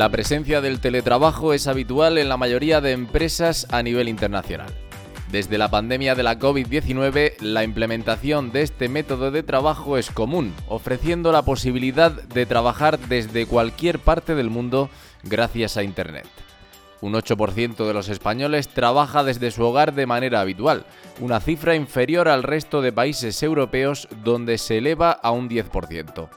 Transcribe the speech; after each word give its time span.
La 0.00 0.08
presencia 0.08 0.62
del 0.62 0.80
teletrabajo 0.80 1.52
es 1.52 1.66
habitual 1.66 2.16
en 2.16 2.30
la 2.30 2.38
mayoría 2.38 2.80
de 2.80 2.92
empresas 2.92 3.66
a 3.70 3.82
nivel 3.82 4.08
internacional. 4.08 4.72
Desde 5.30 5.58
la 5.58 5.70
pandemia 5.70 6.14
de 6.14 6.22
la 6.22 6.38
COVID-19, 6.38 7.38
la 7.40 7.64
implementación 7.64 8.50
de 8.50 8.62
este 8.62 8.88
método 8.88 9.30
de 9.30 9.42
trabajo 9.42 9.98
es 9.98 10.10
común, 10.10 10.54
ofreciendo 10.68 11.32
la 11.32 11.42
posibilidad 11.42 12.12
de 12.12 12.46
trabajar 12.46 12.98
desde 12.98 13.44
cualquier 13.44 13.98
parte 13.98 14.34
del 14.34 14.48
mundo 14.48 14.88
gracias 15.22 15.76
a 15.76 15.82
Internet. 15.82 16.26
Un 17.02 17.12
8% 17.12 17.86
de 17.86 17.92
los 17.92 18.08
españoles 18.08 18.68
trabaja 18.68 19.22
desde 19.22 19.50
su 19.50 19.62
hogar 19.64 19.92
de 19.92 20.06
manera 20.06 20.40
habitual, 20.40 20.86
una 21.20 21.40
cifra 21.40 21.74
inferior 21.74 22.26
al 22.28 22.42
resto 22.42 22.80
de 22.80 22.90
países 22.90 23.42
europeos 23.42 24.08
donde 24.24 24.56
se 24.56 24.78
eleva 24.78 25.10
a 25.10 25.30
un 25.30 25.50
10% 25.50 26.30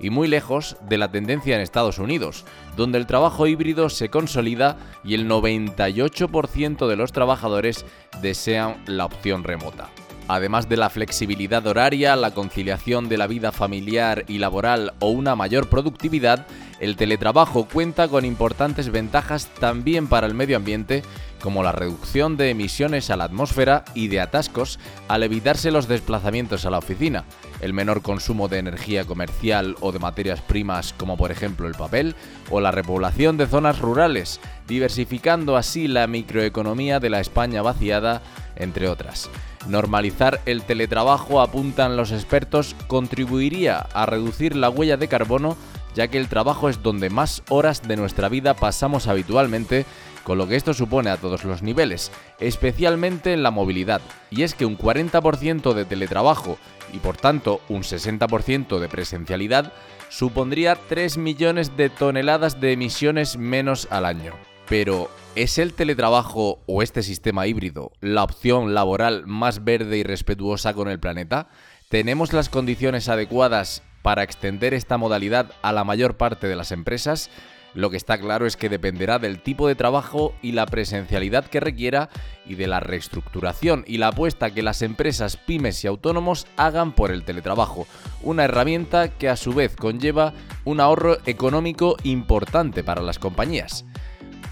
y 0.00 0.10
muy 0.10 0.28
lejos 0.28 0.76
de 0.88 0.98
la 0.98 1.10
tendencia 1.10 1.54
en 1.54 1.60
Estados 1.60 1.98
Unidos, 1.98 2.44
donde 2.76 2.98
el 2.98 3.06
trabajo 3.06 3.46
híbrido 3.46 3.88
se 3.88 4.08
consolida 4.08 4.76
y 5.04 5.14
el 5.14 5.28
98% 5.28 6.88
de 6.88 6.96
los 6.96 7.12
trabajadores 7.12 7.84
desean 8.22 8.76
la 8.86 9.04
opción 9.04 9.44
remota. 9.44 9.88
Además 10.32 10.68
de 10.68 10.76
la 10.76 10.90
flexibilidad 10.90 11.66
horaria, 11.66 12.14
la 12.14 12.30
conciliación 12.30 13.08
de 13.08 13.18
la 13.18 13.26
vida 13.26 13.50
familiar 13.50 14.24
y 14.28 14.38
laboral 14.38 14.92
o 15.00 15.10
una 15.10 15.34
mayor 15.34 15.68
productividad, 15.68 16.46
el 16.78 16.94
teletrabajo 16.94 17.66
cuenta 17.66 18.06
con 18.06 18.24
importantes 18.24 18.90
ventajas 18.90 19.48
también 19.58 20.06
para 20.06 20.28
el 20.28 20.34
medio 20.34 20.56
ambiente, 20.56 21.02
como 21.40 21.62
la 21.62 21.72
reducción 21.72 22.36
de 22.36 22.50
emisiones 22.50 23.10
a 23.10 23.16
la 23.16 23.24
atmósfera 23.24 23.84
y 23.94 24.08
de 24.08 24.20
atascos 24.20 24.78
al 25.08 25.22
evitarse 25.22 25.70
los 25.70 25.88
desplazamientos 25.88 26.64
a 26.64 26.70
la 26.70 26.78
oficina, 26.78 27.24
el 27.60 27.72
menor 27.72 28.02
consumo 28.02 28.48
de 28.48 28.58
energía 28.58 29.04
comercial 29.04 29.76
o 29.80 29.92
de 29.92 29.98
materias 29.98 30.40
primas 30.40 30.92
como 30.92 31.16
por 31.16 31.30
ejemplo 31.30 31.66
el 31.66 31.74
papel, 31.74 32.14
o 32.50 32.60
la 32.60 32.70
repoblación 32.70 33.36
de 33.36 33.46
zonas 33.46 33.78
rurales, 33.78 34.40
diversificando 34.68 35.56
así 35.56 35.88
la 35.88 36.06
microeconomía 36.06 37.00
de 37.00 37.10
la 37.10 37.20
España 37.20 37.62
vaciada, 37.62 38.22
entre 38.56 38.88
otras. 38.88 39.30
Normalizar 39.68 40.40
el 40.46 40.62
teletrabajo, 40.62 41.40
apuntan 41.40 41.96
los 41.96 42.12
expertos, 42.12 42.74
contribuiría 42.86 43.78
a 43.78 44.06
reducir 44.06 44.56
la 44.56 44.70
huella 44.70 44.96
de 44.96 45.08
carbono 45.08 45.56
ya 45.94 46.08
que 46.08 46.18
el 46.18 46.28
trabajo 46.28 46.68
es 46.68 46.82
donde 46.82 47.10
más 47.10 47.42
horas 47.48 47.82
de 47.82 47.96
nuestra 47.96 48.28
vida 48.28 48.54
pasamos 48.54 49.06
habitualmente, 49.06 49.86
con 50.24 50.38
lo 50.38 50.46
que 50.46 50.56
esto 50.56 50.74
supone 50.74 51.10
a 51.10 51.16
todos 51.16 51.44
los 51.44 51.62
niveles, 51.62 52.10
especialmente 52.38 53.32
en 53.32 53.42
la 53.42 53.50
movilidad. 53.50 54.00
Y 54.30 54.42
es 54.42 54.54
que 54.54 54.66
un 54.66 54.78
40% 54.78 55.72
de 55.72 55.84
teletrabajo 55.84 56.58
y 56.92 56.98
por 56.98 57.16
tanto 57.16 57.60
un 57.68 57.82
60% 57.82 58.78
de 58.78 58.88
presencialidad 58.88 59.72
supondría 60.08 60.76
3 60.88 61.18
millones 61.18 61.76
de 61.76 61.90
toneladas 61.90 62.60
de 62.60 62.72
emisiones 62.72 63.36
menos 63.36 63.88
al 63.90 64.04
año. 64.04 64.34
Pero, 64.68 65.10
¿es 65.34 65.58
el 65.58 65.74
teletrabajo 65.74 66.60
o 66.66 66.82
este 66.82 67.02
sistema 67.02 67.46
híbrido 67.46 67.90
la 68.00 68.22
opción 68.22 68.74
laboral 68.74 69.26
más 69.26 69.64
verde 69.64 69.98
y 69.98 70.02
respetuosa 70.02 70.74
con 70.74 70.88
el 70.88 71.00
planeta? 71.00 71.48
¿Tenemos 71.88 72.32
las 72.32 72.48
condiciones 72.48 73.08
adecuadas 73.08 73.82
para 74.02 74.22
extender 74.22 74.74
esta 74.74 74.96
modalidad 74.96 75.52
a 75.62 75.72
la 75.72 75.84
mayor 75.84 76.16
parte 76.16 76.46
de 76.46 76.56
las 76.56 76.72
empresas, 76.72 77.30
lo 77.74 77.90
que 77.90 77.96
está 77.96 78.18
claro 78.18 78.46
es 78.46 78.56
que 78.56 78.68
dependerá 78.68 79.18
del 79.18 79.40
tipo 79.40 79.68
de 79.68 79.74
trabajo 79.74 80.34
y 80.42 80.52
la 80.52 80.66
presencialidad 80.66 81.46
que 81.46 81.60
requiera 81.60 82.10
y 82.46 82.54
de 82.54 82.66
la 82.66 82.80
reestructuración 82.80 83.84
y 83.86 83.98
la 83.98 84.08
apuesta 84.08 84.50
que 84.50 84.62
las 84.62 84.82
empresas, 84.82 85.36
pymes 85.36 85.84
y 85.84 85.86
autónomos 85.86 86.46
hagan 86.56 86.92
por 86.92 87.10
el 87.12 87.24
teletrabajo, 87.24 87.86
una 88.22 88.44
herramienta 88.44 89.08
que 89.08 89.28
a 89.28 89.36
su 89.36 89.52
vez 89.52 89.76
conlleva 89.76 90.32
un 90.64 90.80
ahorro 90.80 91.18
económico 91.26 91.96
importante 92.02 92.82
para 92.82 93.02
las 93.02 93.18
compañías. 93.18 93.84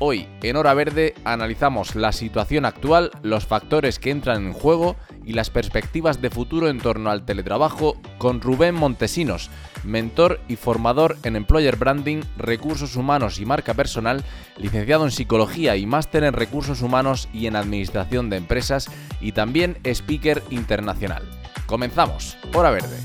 Hoy, 0.01 0.29
en 0.43 0.55
Hora 0.55 0.75
Verde, 0.75 1.15
analizamos 1.25 1.97
la 1.97 2.13
situación 2.13 2.65
actual, 2.65 3.11
los 3.23 3.47
factores 3.47 3.99
que 3.99 4.13
entran 4.13 4.47
en 4.47 4.53
juego 4.53 4.95
y 5.25 5.33
las 5.33 5.51
perspectivas 5.51 6.23
de 6.23 6.31
futuro 6.31 6.69
en 6.69 6.79
torno 6.79 7.11
al 7.11 7.25
teletrabajo 7.25 7.97
con 8.17 8.41
Rubén 8.41 8.77
Montesinos, 8.77 9.51
mentor 9.85 10.41
y 10.49 10.57
formador 10.57 11.17
en 11.23 11.37
Employer 11.37 11.77
Branding, 11.77 12.23
Recursos 12.37 12.97
Humanos 12.97 13.41
y 13.41 13.47
Marca 13.47 13.75
Personal, 13.75 14.25
licenciado 14.57 15.05
en 15.05 15.11
Psicología 15.11 15.77
y 15.77 15.87
máster 15.87 16.25
en 16.25 16.35
Recursos 16.35 16.83
Humanos 16.83 17.29
y 17.33 17.47
en 17.47 17.57
Administración 17.57 18.31
de 18.31 18.37
Empresas 18.37 18.91
y 19.21 19.33
también 19.33 19.79
speaker 19.85 20.43
internacional. 20.51 21.23
Comenzamos, 21.67 22.37
Hora 22.55 22.71
Verde. 22.71 22.99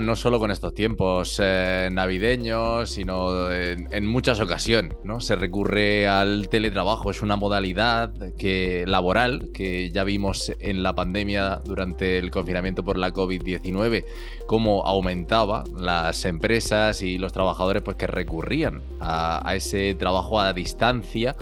No 0.00 0.16
solo 0.16 0.38
con 0.38 0.50
estos 0.50 0.74
tiempos 0.74 1.40
eh, 1.42 1.88
navideños, 1.92 2.90
sino 2.90 3.50
en, 3.50 4.06
muchas 4.06 4.40
ocasiones, 4.40 4.96
¿no? 5.04 5.20
Se 5.20 5.36
recurre 5.36 6.08
al 6.08 6.48
teletrabajo, 6.48 7.10
es 7.10 7.22
una 7.22 7.36
modalidad 7.36 8.12
que, 8.36 8.84
laboral 8.86 9.50
que 9.52 9.90
ya 9.90 10.04
vimos 10.04 10.52
en 10.60 10.82
la 10.82 10.94
pandemia 10.94 11.60
durante 11.64 12.18
el 12.18 12.30
confinamiento 12.30 12.84
por 12.84 12.98
la 12.98 13.12
COVID-19, 13.12 14.04
cómo 14.46 14.86
aumentaba 14.86 15.64
las 15.78 16.24
empresas 16.24 17.02
y 17.02 17.18
los 17.18 17.32
trabajadores 17.32 17.82
pues, 17.82 17.96
que 17.96 18.06
recurrían 18.06 18.82
a 19.00 19.52
ese 19.54 19.94
trabajo 19.94 20.40
a 20.40 20.52
distancia 20.52 21.36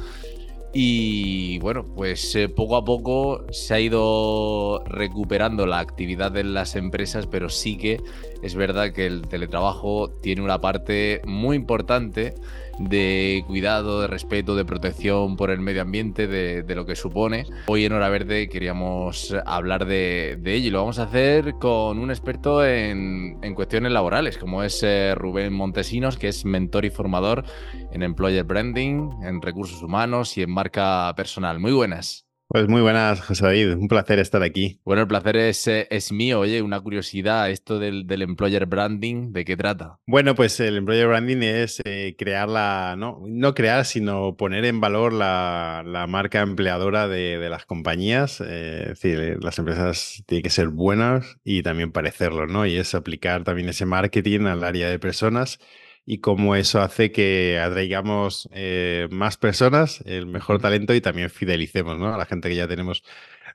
y 0.76 1.60
bueno, 1.60 1.84
pues 1.84 2.34
eh, 2.34 2.48
poco 2.48 2.76
a 2.76 2.84
poco 2.84 3.44
se 3.52 3.74
ha 3.74 3.80
ido 3.80 4.82
recuperando 4.86 5.66
la 5.66 5.78
actividad 5.78 6.36
en 6.36 6.52
las 6.52 6.74
empresas, 6.74 7.28
pero 7.28 7.48
sí 7.48 7.76
que 7.76 8.00
es 8.44 8.54
verdad 8.54 8.92
que 8.92 9.06
el 9.06 9.22
teletrabajo 9.22 10.10
tiene 10.10 10.42
una 10.42 10.60
parte 10.60 11.22
muy 11.24 11.56
importante 11.56 12.34
de 12.78 13.42
cuidado, 13.46 14.02
de 14.02 14.06
respeto, 14.06 14.54
de 14.54 14.66
protección 14.66 15.36
por 15.36 15.50
el 15.50 15.60
medio 15.60 15.80
ambiente, 15.80 16.26
de, 16.26 16.74
lo 16.74 16.84
que 16.84 16.94
supone. 16.94 17.46
Hoy 17.68 17.86
en 17.86 17.92
Hora 17.92 18.10
Verde 18.10 18.50
queríamos 18.50 19.34
hablar 19.46 19.86
de, 19.86 20.32
ello 20.44 20.68
y 20.68 20.70
lo 20.70 20.80
vamos 20.80 20.98
a 20.98 21.04
hacer 21.04 21.54
con 21.54 21.98
un 21.98 22.10
experto 22.10 22.66
en, 22.66 23.54
cuestiones 23.54 23.92
laborales, 23.92 24.36
como 24.36 24.62
es 24.62 24.82
eh, 24.82 25.14
Rubén 25.14 25.54
Montesinos, 25.54 26.18
que 26.18 26.28
es 26.28 26.44
mentor 26.44 26.84
y 26.84 26.90
formador 26.90 27.44
en 27.92 28.02
Employer 28.02 28.44
Branding, 28.44 29.10
en 29.22 29.40
recursos 29.40 29.82
humanos 29.82 30.36
y 30.36 30.42
en 30.42 30.50
marca 30.50 31.14
personal. 31.16 31.60
Muy 31.60 31.72
buenas. 31.72 32.26
Pues 32.54 32.68
muy 32.68 32.82
buenas, 32.82 33.20
José 33.20 33.46
David. 33.46 33.72
Un 33.72 33.88
placer 33.88 34.20
estar 34.20 34.40
aquí. 34.44 34.78
Bueno, 34.84 35.02
el 35.02 35.08
placer 35.08 35.34
es, 35.34 35.66
eh, 35.66 35.88
es 35.90 36.12
mío. 36.12 36.38
Oye, 36.38 36.62
una 36.62 36.80
curiosidad, 36.80 37.50
esto 37.50 37.80
del, 37.80 38.06
del, 38.06 38.22
employer 38.22 38.66
branding, 38.66 39.32
¿de 39.32 39.44
qué 39.44 39.56
trata? 39.56 39.98
Bueno, 40.06 40.36
pues 40.36 40.60
el 40.60 40.76
employer 40.76 41.08
branding 41.08 41.38
es 41.38 41.82
eh, 41.84 42.14
crear 42.16 42.48
la, 42.48 42.94
no, 42.96 43.20
no 43.26 43.54
crear, 43.54 43.84
sino 43.84 44.36
poner 44.36 44.66
en 44.66 44.80
valor 44.80 45.12
la, 45.12 45.82
la 45.84 46.06
marca 46.06 46.42
empleadora 46.42 47.08
de, 47.08 47.38
de 47.38 47.50
las 47.50 47.66
compañías. 47.66 48.40
Eh, 48.40 48.82
es 48.82 49.00
decir, 49.00 49.38
las 49.42 49.58
empresas 49.58 50.22
tienen 50.26 50.44
que 50.44 50.50
ser 50.50 50.68
buenas 50.68 51.38
y 51.42 51.64
también 51.64 51.90
parecerlo, 51.90 52.46
¿no? 52.46 52.66
Y 52.66 52.76
es 52.76 52.94
aplicar 52.94 53.42
también 53.42 53.68
ese 53.68 53.84
marketing 53.84 54.42
al 54.42 54.62
área 54.62 54.88
de 54.88 55.00
personas 55.00 55.58
y 56.06 56.18
cómo 56.18 56.54
eso 56.56 56.80
hace 56.80 57.12
que 57.12 57.58
atraigamos 57.58 58.48
eh, 58.52 59.08
más 59.10 59.36
personas, 59.36 60.02
el 60.06 60.26
mejor 60.26 60.60
talento 60.60 60.94
y 60.94 61.00
también 61.00 61.30
fidelicemos 61.30 61.98
¿no? 61.98 62.12
a 62.14 62.18
la 62.18 62.26
gente 62.26 62.48
que 62.48 62.56
ya 62.56 62.68
tenemos 62.68 63.02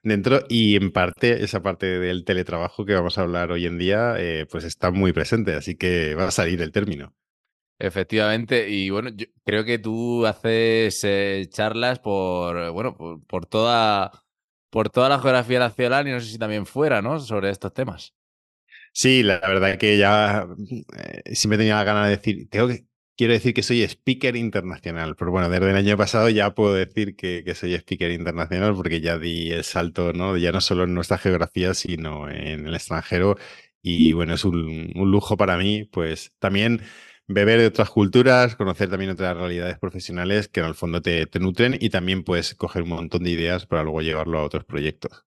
dentro. 0.03 0.41
Y 0.49 0.75
en 0.75 0.91
parte, 0.91 1.43
esa 1.43 1.61
parte 1.61 1.85
del 1.99 2.25
teletrabajo 2.25 2.85
que 2.85 2.93
vamos 2.95 3.17
a 3.17 3.21
hablar 3.21 3.51
hoy 3.51 3.65
en 3.65 3.77
día, 3.77 4.15
eh, 4.17 4.47
pues 4.49 4.63
está 4.63 4.91
muy 4.91 5.13
presente, 5.13 5.53
así 5.55 5.75
que 5.75 6.15
va 6.15 6.27
a 6.27 6.31
salir 6.31 6.61
el 6.61 6.71
término. 6.71 7.13
Efectivamente, 7.81 8.69
y 8.69 8.89
bueno, 8.89 9.09
yo 9.09 9.27
creo 9.45 9.63
que 9.63 9.79
tú 9.79 10.25
haces 10.25 11.01
eh, 11.05 11.45
charlas 11.49 11.99
por, 11.99 12.71
bueno, 12.71 12.97
por, 12.97 13.25
por, 13.25 13.45
toda, 13.45 14.25
por 14.69 14.89
toda 14.89 15.07
la 15.07 15.19
geografía 15.19 15.59
nacional 15.59 16.07
y 16.07 16.11
no 16.11 16.19
sé 16.19 16.27
si 16.27 16.37
también 16.37 16.65
fuera, 16.65 17.01
¿no? 17.01 17.19
Sobre 17.19 17.49
estos 17.49 17.73
temas. 17.73 18.13
Sí, 18.93 19.23
la 19.23 19.39
verdad 19.39 19.77
que 19.77 19.97
ya 19.97 20.47
eh, 20.97 21.35
siempre 21.35 21.57
tenía 21.57 21.75
la 21.75 21.83
gana 21.83 22.05
de 22.05 22.17
decir, 22.17 22.49
que, 22.49 22.85
quiero 23.15 23.33
decir 23.33 23.53
que 23.53 23.63
soy 23.63 23.83
speaker 23.83 24.35
internacional, 24.35 25.15
pero 25.15 25.31
bueno, 25.31 25.49
desde 25.49 25.69
el 25.69 25.75
año 25.75 25.97
pasado 25.97 26.29
ya 26.29 26.53
puedo 26.53 26.73
decir 26.73 27.15
que, 27.15 27.43
soy 27.55 27.73
speaker 27.75 28.11
internacional 28.11 28.75
porque 28.75 29.01
ya 29.01 29.17
di 29.17 29.51
el 29.51 29.63
salto, 29.63 30.13
¿no? 30.13 30.37
Ya 30.37 30.51
no 30.51 30.61
solo 30.61 30.83
en 30.83 30.93
nuestra 30.93 31.17
geografía, 31.17 31.73
sino 31.73 32.29
en 32.29 32.67
el 32.67 32.75
extranjero. 32.75 33.37
Y 33.81 34.11
bueno, 34.13 34.33
es 34.33 34.43
un, 34.43 34.91
un 34.95 35.11
lujo 35.11 35.37
para 35.37 35.57
mí, 35.57 35.85
pues 35.85 36.33
también 36.39 36.81
beber 37.27 37.59
de 37.59 37.67
otras 37.67 37.89
culturas, 37.89 38.55
conocer 38.55 38.89
también 38.89 39.11
otras 39.11 39.37
realidades 39.37 39.79
profesionales 39.79 40.47
que 40.49 40.59
en 40.59 40.65
el 40.65 40.75
fondo 40.75 41.01
te, 41.01 41.25
te 41.27 41.39
nutren 41.39 41.77
y 41.79 41.89
también 41.89 42.23
puedes 42.23 42.55
coger 42.55 42.81
un 42.83 42.89
montón 42.89 43.23
de 43.23 43.29
ideas 43.31 43.65
para 43.65 43.83
luego 43.83 44.01
llevarlo 44.01 44.39
a 44.39 44.43
otros 44.43 44.65
proyectos. 44.65 45.25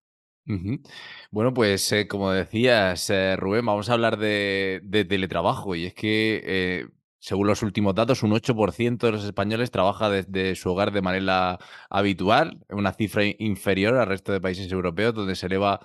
Bueno, 1.31 1.55
pues 1.55 1.91
eh, 1.93 2.09
como 2.09 2.31
decías, 2.33 3.09
eh, 3.11 3.37
Rubén, 3.37 3.65
vamos 3.67 3.89
a 3.89 3.94
hablar 3.94 4.19
de, 4.19 4.81
de 4.85 5.05
teletrabajo. 5.05 5.75
Y 5.75 5.87
es 5.87 5.94
que, 5.94 6.43
eh, 6.44 6.89
según 7.19 7.47
los 7.47 7.62
últimos 7.62 7.94
datos, 7.94 8.23
un 8.23 8.33
8% 8.33 9.06
de 9.06 9.12
los 9.12 9.25
españoles 9.25 9.71
trabaja 9.71 10.11
desde 10.11 10.55
su 10.56 10.71
hogar 10.71 10.93
de 10.93 11.03
manera 11.03 11.59
habitual, 11.91 12.65
una 12.69 12.93
cifra 12.93 13.23
inferior 13.39 13.97
al 13.97 14.09
resto 14.09 14.33
de 14.33 14.41
países 14.41 14.71
europeos, 14.73 15.15
donde 15.15 15.37
se 15.37 15.47
eleva 15.47 15.81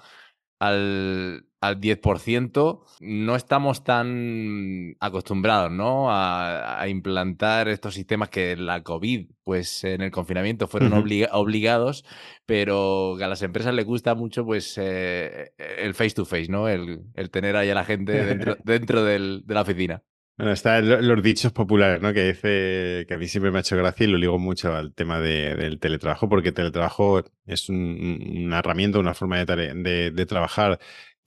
al, 0.59 1.46
al 1.59 1.79
10%, 1.79 2.83
no 2.99 3.35
estamos 3.35 3.83
tan 3.83 4.95
acostumbrados 4.99 5.71
¿no? 5.71 6.11
a, 6.11 6.79
a, 6.79 6.87
implantar 6.87 7.67
estos 7.67 7.95
sistemas 7.95 8.29
que 8.29 8.55
la 8.55 8.83
COVID, 8.83 9.27
pues 9.43 9.83
en 9.83 10.01
el 10.01 10.11
confinamiento 10.11 10.67
fueron 10.67 10.93
obliga 10.93 11.29
obligados, 11.31 12.05
pero 12.45 13.15
a 13.15 13.27
las 13.27 13.41
empresas 13.41 13.73
les 13.73 13.85
gusta 13.85 14.13
mucho 14.13 14.45
pues 14.45 14.77
eh, 14.77 15.53
el 15.57 15.93
face 15.93 16.11
to 16.11 16.25
face, 16.25 16.47
¿no? 16.49 16.69
El, 16.69 17.01
el, 17.15 17.29
tener 17.31 17.55
ahí 17.55 17.69
a 17.69 17.75
la 17.75 17.85
gente 17.85 18.23
dentro, 18.23 18.57
dentro 18.63 19.03
del, 19.03 19.43
de 19.45 19.53
la 19.53 19.61
oficina. 19.61 20.03
Bueno, 20.37 20.51
están 20.51 21.07
los 21.07 21.23
dichos 21.23 21.51
populares, 21.51 21.99
¿no? 21.99 22.13
Que 22.13 22.27
dice 22.27 23.05
que 23.07 23.15
a 23.15 23.17
mí 23.17 23.27
siempre 23.27 23.49
me 23.49 23.57
ha 23.57 23.61
hecho 23.61 23.75
gracia 23.75 24.03
y 24.03 24.07
lo 24.07 24.19
ligo 24.19 24.37
mucho 24.37 24.71
al 24.75 24.93
tema 24.93 25.19
de, 25.19 25.55
del 25.55 25.79
teletrabajo, 25.79 26.29
porque 26.29 26.51
teletrabajo 26.51 27.23
es 27.47 27.69
un, 27.69 28.43
una 28.45 28.59
herramienta, 28.59 28.99
una 28.99 29.15
forma 29.15 29.43
de, 29.43 29.73
de, 29.73 30.11
de 30.11 30.25
trabajar 30.27 30.77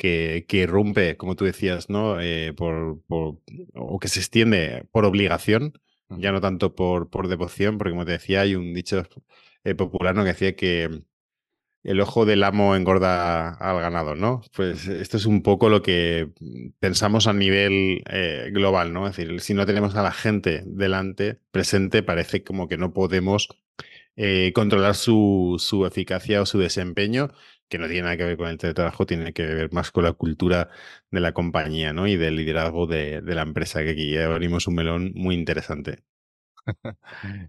que, 0.00 0.46
que, 0.48 0.66
rompe, 0.66 1.18
como 1.18 1.36
tú 1.36 1.44
decías, 1.44 1.90
¿no? 1.90 2.20
Eh, 2.20 2.54
por, 2.54 3.02
por, 3.06 3.38
o 3.74 3.98
que 4.00 4.08
se 4.08 4.20
extiende 4.20 4.86
por 4.92 5.04
obligación, 5.04 5.74
ya 6.08 6.32
no 6.32 6.40
tanto 6.40 6.74
por, 6.74 7.10
por 7.10 7.28
devoción, 7.28 7.76
porque 7.76 7.92
como 7.92 8.06
te 8.06 8.12
decía, 8.12 8.40
hay 8.40 8.54
un 8.54 8.72
dicho 8.72 9.04
eh, 9.64 9.74
popular 9.74 10.14
¿no? 10.14 10.22
que 10.22 10.28
decía 10.28 10.56
que 10.56 11.02
el 11.82 12.00
ojo 12.00 12.24
del 12.24 12.44
amo 12.44 12.76
engorda 12.76 13.50
al 13.54 13.80
ganado, 13.80 14.14
¿no? 14.14 14.42
Pues 14.54 14.86
esto 14.88 15.18
es 15.18 15.26
un 15.26 15.42
poco 15.42 15.68
lo 15.68 15.82
que 15.82 16.30
pensamos 16.78 17.26
a 17.26 17.32
nivel 17.34 18.02
eh, 18.10 18.50
global, 18.52 18.92
¿no? 18.94 19.06
Es 19.06 19.16
decir, 19.16 19.40
si 19.40 19.54
no 19.54 19.66
tenemos 19.66 19.94
a 19.96 20.02
la 20.02 20.12
gente 20.12 20.62
delante, 20.66 21.38
presente, 21.50 22.02
parece 22.02 22.42
como 22.42 22.68
que 22.68 22.78
no 22.78 22.92
podemos 22.94 23.48
eh, 24.16 24.52
controlar 24.54 24.94
su, 24.94 25.56
su, 25.58 25.86
eficacia 25.86 26.42
o 26.42 26.46
su 26.46 26.58
desempeño, 26.58 27.30
que 27.70 27.78
no 27.78 27.86
tiene 27.86 28.02
nada 28.02 28.16
que 28.16 28.24
ver 28.24 28.36
con 28.36 28.48
el 28.48 28.58
teletrabajo, 28.58 29.06
tiene 29.06 29.32
que 29.32 29.46
ver 29.46 29.72
más 29.72 29.90
con 29.92 30.04
la 30.04 30.12
cultura 30.12 30.70
de 31.10 31.20
la 31.20 31.32
compañía, 31.32 31.92
¿no? 31.92 32.06
Y 32.06 32.16
del 32.16 32.36
liderazgo 32.36 32.86
de, 32.86 33.22
la 33.22 33.42
empresa, 33.42 33.82
que 33.84 33.90
aquí 33.90 34.18
abrimos 34.18 34.66
un 34.66 34.74
melón 34.74 35.12
muy 35.14 35.34
interesante. 35.36 36.04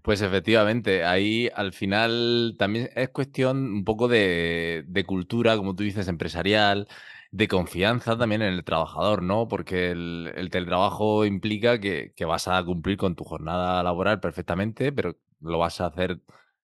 Pues 0.02 0.22
efectivamente, 0.22 1.04
ahí 1.04 1.48
al 1.54 1.72
final 1.72 2.56
también 2.58 2.90
es 2.94 3.10
cuestión 3.10 3.58
un 3.58 3.84
poco 3.84 4.08
de, 4.08 5.04
cultura, 5.06 5.56
como 5.56 5.74
tú 5.74 5.82
dices, 5.84 6.08
empresarial, 6.08 6.88
de 7.30 7.48
confianza 7.48 8.16
también 8.16 8.42
en 8.42 8.54
el 8.54 8.64
trabajador, 8.64 9.22
¿no? 9.22 9.48
Porque 9.48 9.90
el, 9.90 10.32
el 10.36 10.50
teletrabajo 10.50 11.24
implica 11.26 11.80
que, 11.80 12.12
vas 12.26 12.48
a 12.48 12.62
cumplir 12.64 12.96
con 12.96 13.14
tu 13.16 13.24
jornada 13.24 13.82
laboral 13.82 14.20
perfectamente, 14.20 14.92
pero 14.92 15.18
lo 15.40 15.58
vas 15.58 15.80
a 15.80 15.86
hacer 15.86 16.20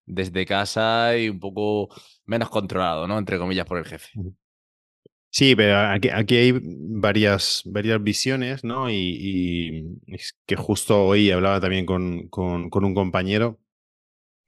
desde 0.06 0.46
casa 0.46 1.16
y 1.16 1.28
un 1.28 1.40
poco 1.40 1.88
menos 2.28 2.50
controlado, 2.50 3.08
¿no? 3.08 3.18
Entre 3.18 3.38
comillas, 3.38 3.66
por 3.66 3.78
el 3.78 3.84
jefe. 3.84 4.10
Sí, 5.30 5.56
pero 5.56 5.78
aquí, 5.78 6.08
aquí 6.10 6.36
hay 6.36 6.60
varias, 6.62 7.62
varias 7.64 8.02
visiones, 8.02 8.64
¿no? 8.64 8.90
Y, 8.90 9.98
es 10.06 10.36
que 10.46 10.56
justo 10.56 11.04
hoy 11.04 11.30
hablaba 11.30 11.60
también 11.60 11.86
con, 11.86 12.28
con, 12.28 12.70
un 12.72 12.94
compañero 12.94 13.58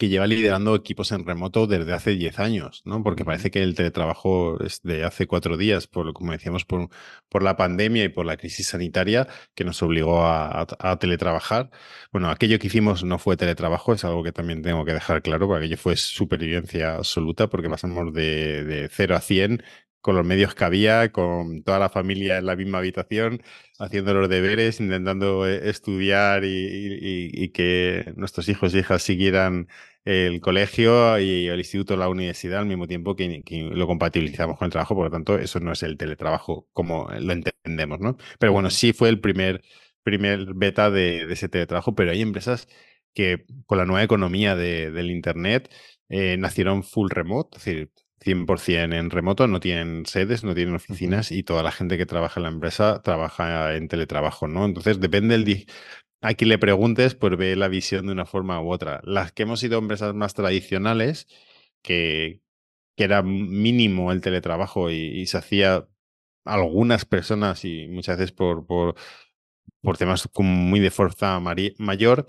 que 0.00 0.08
lleva 0.08 0.26
liderando 0.26 0.74
equipos 0.74 1.12
en 1.12 1.26
remoto 1.26 1.66
desde 1.66 1.92
hace 1.92 2.12
10 2.12 2.38
años, 2.38 2.80
¿no? 2.86 3.02
Porque 3.02 3.22
parece 3.26 3.50
que 3.50 3.62
el 3.62 3.74
teletrabajo 3.74 4.58
es 4.64 4.80
de 4.82 5.04
hace 5.04 5.26
cuatro 5.26 5.58
días, 5.58 5.88
por, 5.88 6.14
como 6.14 6.32
decíamos, 6.32 6.64
por, 6.64 6.88
por 7.28 7.42
la 7.42 7.54
pandemia 7.58 8.04
y 8.04 8.08
por 8.08 8.24
la 8.24 8.38
crisis 8.38 8.68
sanitaria 8.68 9.28
que 9.54 9.62
nos 9.62 9.82
obligó 9.82 10.24
a, 10.24 10.62
a, 10.62 10.66
a, 10.78 10.98
teletrabajar. 10.98 11.70
Bueno, 12.12 12.30
aquello 12.30 12.58
que 12.58 12.68
hicimos 12.68 13.04
no 13.04 13.18
fue 13.18 13.36
teletrabajo, 13.36 13.92
es 13.92 14.02
algo 14.06 14.24
que 14.24 14.32
también 14.32 14.62
tengo 14.62 14.86
que 14.86 14.94
dejar 14.94 15.20
claro, 15.20 15.46
porque 15.46 15.66
aquello 15.66 15.76
fue 15.76 15.96
supervivencia 15.96 16.94
absoluta, 16.96 17.48
porque 17.48 17.68
pasamos 17.68 18.14
de, 18.14 18.64
de 18.64 18.88
0 18.88 19.16
a 19.16 19.20
100 19.20 19.62
con 20.00 20.16
los 20.16 20.24
medios 20.24 20.54
que 20.54 20.64
había, 20.64 21.12
con 21.12 21.62
toda 21.62 21.78
la 21.78 21.90
familia 21.90 22.38
en 22.38 22.46
la 22.46 22.56
misma 22.56 22.78
habitación, 22.78 23.42
haciendo 23.78 24.14
los 24.14 24.28
deberes, 24.28 24.80
intentando 24.80 25.46
eh, 25.46 25.68
estudiar 25.68 26.44
y, 26.44 26.48
y, 26.48 27.30
y 27.44 27.48
que 27.50 28.12
nuestros 28.16 28.48
hijos 28.48 28.74
e 28.74 28.80
hijas 28.80 29.02
siguieran 29.02 29.68
el 30.04 30.40
colegio 30.40 31.18
y 31.18 31.46
el 31.48 31.58
instituto, 31.58 31.96
la 31.96 32.08
universidad, 32.08 32.60
al 32.60 32.66
mismo 32.66 32.86
tiempo 32.86 33.16
que, 33.16 33.42
que, 33.42 33.62
lo 33.62 33.86
compatibilizamos 33.86 34.58
con 34.58 34.66
el 34.66 34.72
trabajo, 34.72 34.94
por 34.94 35.04
lo 35.04 35.10
tanto, 35.10 35.38
eso 35.38 35.60
no 35.60 35.72
es 35.72 35.82
el 35.82 35.96
teletrabajo 35.98 36.68
como 36.72 37.08
lo 37.10 37.32
entendemos, 37.32 38.00
¿no? 38.00 38.16
Pero 38.38 38.52
bueno, 38.52 38.70
sí 38.70 38.92
fue 38.92 39.08
el 39.10 39.20
primer, 39.20 39.62
primer 40.02 40.54
beta 40.54 40.90
de, 40.90 41.26
de 41.26 41.34
ese 41.34 41.48
teletrabajo, 41.48 41.94
pero 41.94 42.10
hay 42.12 42.22
empresas 42.22 42.66
que 43.14 43.44
con 43.66 43.78
la 43.78 43.84
nueva 43.84 44.02
economía 44.02 44.56
de, 44.56 44.90
del 44.90 45.10
Internet 45.10 45.70
eh, 46.08 46.36
nacieron 46.38 46.82
full 46.84 47.10
remote, 47.10 47.58
es 47.58 47.64
decir, 47.64 47.92
100% 48.20 48.94
en 48.94 49.10
remoto, 49.10 49.46
no 49.46 49.60
tienen 49.60 50.06
sedes, 50.06 50.44
no 50.44 50.54
tienen 50.54 50.74
oficinas 50.74 51.32
y 51.32 51.42
toda 51.42 51.62
la 51.62 51.72
gente 51.72 51.96
que 51.98 52.06
trabaja 52.06 52.40
en 52.40 52.44
la 52.44 52.50
empresa 52.50 53.02
trabaja 53.02 53.74
en 53.74 53.88
teletrabajo, 53.88 54.46
¿no? 54.48 54.64
Entonces, 54.66 55.00
depende 55.00 55.38
del 55.38 55.66
a 56.22 56.34
quien 56.34 56.50
le 56.50 56.58
preguntes, 56.58 57.14
pues 57.14 57.36
ve 57.36 57.56
la 57.56 57.68
visión 57.68 58.06
de 58.06 58.12
una 58.12 58.26
forma 58.26 58.60
u 58.62 58.70
otra. 58.72 59.00
Las 59.04 59.32
que 59.32 59.44
hemos 59.44 59.60
sido 59.60 59.78
empresas 59.78 60.14
más 60.14 60.34
tradicionales, 60.34 61.26
que, 61.82 62.42
que 62.96 63.04
era 63.04 63.22
mínimo 63.22 64.12
el 64.12 64.20
teletrabajo 64.20 64.90
y, 64.90 64.96
y, 64.96 65.26
se 65.26 65.38
hacía 65.38 65.88
algunas 66.44 67.04
personas 67.06 67.64
y 67.64 67.88
muchas 67.88 68.18
veces 68.18 68.32
por, 68.32 68.66
por, 68.66 68.96
por 69.82 69.98
temas 69.98 70.28
muy 70.38 70.80
de 70.80 70.90
fuerza 70.90 71.40
mayor, 71.40 72.26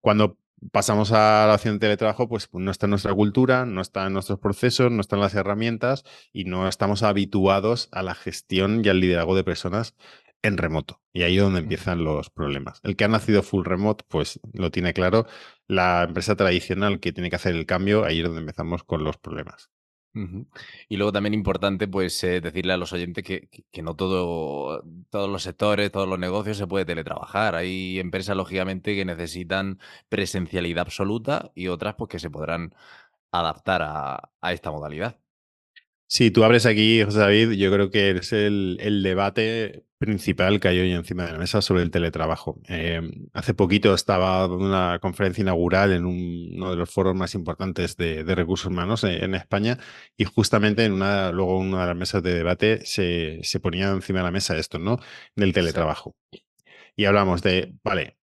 cuando 0.00 0.38
pasamos 0.72 1.12
a 1.12 1.46
la 1.46 1.54
opción 1.54 1.74
de 1.74 1.80
teletrabajo, 1.80 2.28
pues 2.28 2.48
no 2.52 2.70
está 2.70 2.86
en 2.86 2.90
nuestra 2.90 3.14
cultura, 3.14 3.66
no 3.66 3.80
está 3.80 4.06
en 4.06 4.12
nuestros 4.12 4.38
procesos, 4.38 4.90
no 4.90 5.00
están 5.00 5.20
las 5.20 5.34
herramientas 5.34 6.04
y 6.32 6.44
no 6.44 6.68
estamos 6.68 7.02
habituados 7.02 7.88
a 7.92 8.02
la 8.02 8.14
gestión 8.14 8.82
y 8.84 8.88
al 8.88 9.00
liderazgo 9.00 9.34
de 9.36 9.44
personas 9.44 9.94
en 10.42 10.56
remoto. 10.58 11.00
Y 11.12 11.22
ahí 11.22 11.36
es 11.36 11.42
donde 11.42 11.60
empiezan 11.60 12.04
los 12.04 12.30
problemas. 12.30 12.80
El 12.82 12.96
que 12.96 13.04
ha 13.04 13.08
nacido 13.08 13.42
full 13.42 13.64
remote, 13.64 14.04
pues 14.08 14.40
lo 14.52 14.70
tiene 14.70 14.92
claro. 14.94 15.26
La 15.66 16.04
empresa 16.04 16.36
tradicional 16.36 17.00
que 17.00 17.12
tiene 17.12 17.30
que 17.30 17.36
hacer 17.36 17.54
el 17.54 17.66
cambio, 17.66 18.04
ahí 18.04 18.18
es 18.18 18.24
donde 18.24 18.40
empezamos 18.40 18.84
con 18.84 19.04
los 19.04 19.18
problemas. 19.18 19.70
Y 20.88 20.96
luego 20.96 21.12
también 21.12 21.34
importante, 21.34 21.86
pues, 21.88 22.22
eh, 22.24 22.40
decirle 22.40 22.72
a 22.72 22.76
los 22.76 22.92
oyentes 22.92 23.24
que, 23.24 23.48
que, 23.70 23.82
no 23.82 23.94
todo, 23.94 24.82
todos 25.10 25.30
los 25.30 25.42
sectores, 25.42 25.92
todos 25.92 26.08
los 26.08 26.18
negocios 26.18 26.56
se 26.56 26.66
puede 26.66 26.84
teletrabajar. 26.84 27.54
Hay 27.54 27.98
empresas, 28.00 28.36
lógicamente, 28.36 28.94
que 28.96 29.04
necesitan 29.04 29.78
presencialidad 30.08 30.82
absoluta 30.82 31.52
y 31.54 31.68
otras, 31.68 31.94
pues, 31.96 32.08
que 32.10 32.18
se 32.18 32.30
podrán 32.30 32.74
adaptar 33.32 33.82
a 33.82 34.52
esta 34.52 34.70
modalidad. 34.72 35.18
Sí, 36.12 36.32
tú 36.32 36.42
abres 36.42 36.66
aquí, 36.66 37.04
José 37.04 37.20
David, 37.20 37.52
yo 37.52 37.70
creo 37.70 37.88
que 37.88 38.10
es 38.10 38.32
el, 38.32 39.00
debate 39.04 39.84
principal 39.96 40.58
que 40.58 40.66
hay 40.66 40.80
hoy 40.80 40.90
encima 40.90 41.24
de 41.24 41.32
la 41.32 41.38
mesa 41.38 41.62
sobre 41.62 41.84
el 41.84 41.92
teletrabajo. 41.92 42.58
Em, 42.66 43.28
hace 43.32 43.54
poquito 43.54 43.94
estaba 43.94 44.44
en 44.46 44.50
una 44.50 44.98
conferencia 45.00 45.42
inaugural 45.42 45.92
en 45.92 46.06
uno 46.06 46.70
de 46.70 46.76
los 46.76 46.90
foros 46.90 47.14
más 47.14 47.36
importantes 47.36 47.96
de, 47.96 48.24
recursos 48.24 48.66
humanos 48.66 49.04
en, 49.04 49.36
España 49.36 49.78
y 50.16 50.24
justamente 50.24 50.84
en 50.84 50.94
una, 50.94 51.30
luego 51.30 51.58
una 51.58 51.82
de 51.82 51.86
las 51.86 51.96
mesas 51.96 52.24
de 52.24 52.34
debate 52.34 52.84
se, 52.84 53.38
se 53.44 53.60
ponía 53.60 53.90
encima 53.90 54.18
de 54.18 54.24
la 54.24 54.32
mesa 54.32 54.58
esto, 54.58 54.80
¿no? 54.80 54.98
Del 55.36 55.52
teletrabajo. 55.52 56.16
Y 56.96 57.04
hablamos 57.04 57.42
de, 57.42 57.74
vale, 57.84 58.18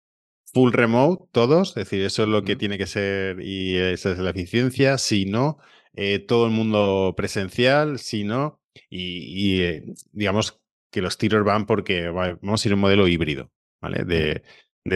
full 0.55 0.73
remote 0.73 1.25
todos, 1.33 1.71
es 1.71 1.75
decir, 1.75 2.03
eso 2.05 2.23
es 2.23 2.29
lo 2.29 2.45
que 2.45 2.55
tiene 2.55 2.79
que 2.79 2.87
ser 2.87 3.41
y 3.41 3.77
esa 3.77 4.13
es 4.13 4.19
la 4.19 4.31
eficiencia, 4.31 4.99
si 4.99 5.25
no 5.25 5.59
eh, 5.95 6.19
todo 6.21 6.47
el 6.47 6.53
mundo 6.53 7.15
presencial, 7.17 7.99
si 7.99 8.25
no, 8.25 8.61
y, 8.89 9.61
eh, 9.63 9.85
digamos 10.13 10.61
que 10.91 11.03
los 11.03 11.19
tiros 11.19 11.45
van 11.45 11.67
porque 11.67 12.09
vamos 12.09 12.65
a 12.65 12.69
ir 12.69 12.73
a 12.73 12.75
un 12.75 12.81
modelo 12.81 13.09
híbrido, 13.09 13.51
¿vale? 13.81 14.05
De, 14.05 14.43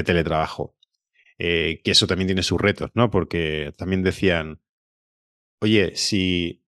teletrabajo. 0.05 0.75
Eh, 1.39 1.81
que 1.85 1.91
eso 1.91 2.07
también 2.07 2.29
tiene 2.29 2.43
sus 2.43 2.61
retos, 2.61 2.91
¿no? 2.95 3.11
Porque 3.11 3.73
también 3.77 4.03
decían, 4.03 4.61
oye, 5.61 5.95
si 5.97 6.65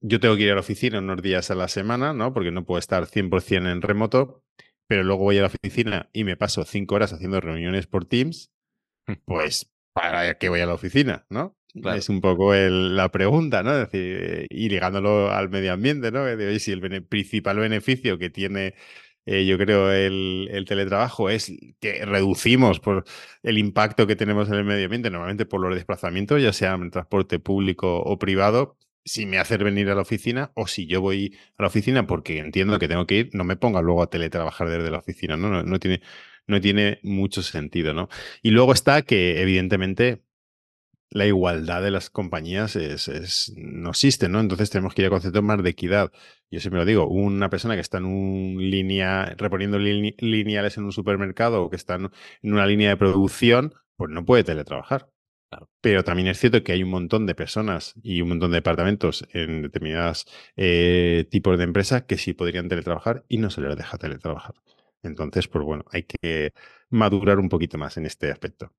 yo 0.00 0.20
tengo 0.20 0.36
que 0.36 0.44
ir 0.44 0.52
a 0.52 0.54
la 0.54 0.60
oficina 0.60 0.98
unos 0.98 1.22
días 1.22 1.50
a 1.50 1.54
la 1.54 1.68
semana, 1.68 2.14
¿no? 2.14 2.32
Porque 2.32 2.50
no 2.50 2.64
puedo 2.64 2.78
estar 2.78 3.06
100% 3.06 3.70
en 3.70 3.82
remoto, 3.82 4.42
pero 4.86 5.04
luego 5.04 5.24
voy 5.24 5.38
a 5.38 5.42
la 5.42 5.48
oficina 5.48 6.08
y 6.12 6.24
me 6.24 6.36
paso 6.36 6.64
cinco 6.64 6.94
horas 6.94 7.12
haciendo 7.12 7.40
reuniones 7.40 7.86
por 7.86 8.06
Teams, 8.06 8.50
pues 9.26 9.70
¿para 9.92 10.38
qué 10.38 10.48
voy 10.48 10.60
a 10.60 10.66
la 10.66 10.74
oficina? 10.74 11.26
¿no? 11.28 11.57
Es 11.74 12.08
un 12.08 12.20
poco 12.20 12.54
la 12.54 13.10
pregunta, 13.10 13.62
¿no? 13.62 13.72
Es 13.72 13.90
decir, 13.90 14.46
y 14.50 14.68
ligándolo 14.68 15.30
al 15.30 15.48
medio 15.48 15.72
ambiente, 15.72 16.10
¿no? 16.10 16.24
De, 16.24 16.58
si 16.58 16.72
el 16.72 17.04
principal 17.04 17.58
beneficio 17.58 18.18
que 18.18 18.30
tiene, 18.30 18.74
eh, 19.26 19.44
yo 19.46 19.58
creo, 19.58 19.92
el, 19.92 20.48
el, 20.50 20.64
teletrabajo 20.64 21.30
es 21.30 21.52
que 21.80 22.04
reducimos 22.04 22.80
por 22.80 23.04
el 23.42 23.58
impacto 23.58 24.06
que 24.06 24.16
tenemos 24.16 24.48
en 24.48 24.54
el 24.54 24.64
medio 24.64 24.86
ambiente, 24.86 25.10
normalmente 25.10 25.46
por 25.46 25.60
los 25.60 25.74
desplazamientos, 25.74 26.42
ya 26.42 26.52
sea 26.52 26.74
en 26.74 26.90
transporte 26.90 27.38
público 27.38 28.00
o 28.00 28.18
privado, 28.18 28.76
si 29.04 29.26
me 29.26 29.38
hace 29.38 29.56
venir 29.56 29.88
a 29.90 29.94
la 29.94 30.02
oficina 30.02 30.52
o 30.54 30.66
si 30.66 30.86
yo 30.86 31.00
voy 31.00 31.36
a 31.56 31.62
la 31.62 31.68
oficina 31.68 32.06
porque 32.06 32.38
entiendo 32.38 32.78
que 32.78 32.88
tengo 32.88 33.06
que 33.06 33.16
ir, 33.16 33.30
no 33.32 33.44
me 33.44 33.56
ponga 33.56 33.82
luego 33.82 34.02
a 34.02 34.10
teletrabajar 34.10 34.68
desde 34.68 34.90
la 34.90 34.98
oficina, 34.98 35.36
no 35.36 35.78
tiene, 35.80 36.02
no 36.46 36.60
tiene 36.60 36.98
mucho 37.02 37.42
sentido, 37.42 37.94
¿no? 37.94 38.08
Y 38.42 38.50
luego 38.50 38.72
está 38.72 39.02
que, 39.02 39.40
evidentemente, 39.40 40.22
la 41.10 41.26
igualdad 41.26 41.82
de 41.82 41.90
las 41.90 42.10
compañías 42.10 42.76
es, 42.76 43.52
no 43.56 43.90
existe, 43.90 44.28
¿no? 44.28 44.40
Entonces 44.40 44.70
tenemos 44.70 44.94
que 44.94 45.02
ir 45.02 45.06
a 45.08 45.10
conceptos 45.10 45.42
más 45.42 45.62
de 45.62 45.70
equidad. 45.70 46.12
Yo 46.50 46.60
siempre 46.60 46.80
lo 46.80 46.86
digo, 46.86 47.08
una 47.08 47.50
persona 47.50 47.74
que 47.74 47.80
está 47.80 47.98
en 47.98 48.06
una 48.06 48.62
línea, 48.62 49.34
reponiendo 49.38 49.78
lineales 49.78 50.76
en 50.76 50.84
un 50.84 50.92
supermercado 50.92 51.62
o 51.62 51.70
que 51.70 51.76
está 51.76 51.94
en 51.96 52.10
una 52.42 52.66
línea 52.66 52.90
de 52.90 52.96
producción, 52.96 53.74
pues 53.96 54.10
no 54.10 54.24
puede 54.24 54.44
teletrabajar. 54.44 55.10
Pero 55.80 56.04
también 56.04 56.28
es 56.28 56.38
cierto 56.38 56.62
que 56.62 56.72
hay 56.72 56.82
un 56.82 56.90
montón 56.90 57.26
de 57.26 57.34
personas 57.34 57.94
y 58.02 58.20
un 58.20 58.28
montón 58.30 58.50
de 58.50 58.56
departamentos 58.58 59.26
en 59.32 59.62
determinados 59.62 60.26
eh, 60.56 61.26
tipos 61.30 61.56
de 61.58 61.64
empresas 61.64 62.02
que 62.04 62.18
sí 62.18 62.34
podrían 62.34 62.68
teletrabajar 62.68 63.24
y 63.28 63.38
no 63.38 63.48
se 63.50 63.62
les 63.62 63.76
deja 63.76 63.96
teletrabajar. 63.98 64.54
Entonces, 65.02 65.48
pues 65.48 65.64
bueno, 65.64 65.84
hay 65.90 66.04
que 66.04 66.52
madurar 66.90 67.38
un 67.38 67.48
poquito 67.48 67.78
más 67.78 67.96
en 67.96 68.06
este 68.06 68.30
aspecto. 68.30 68.72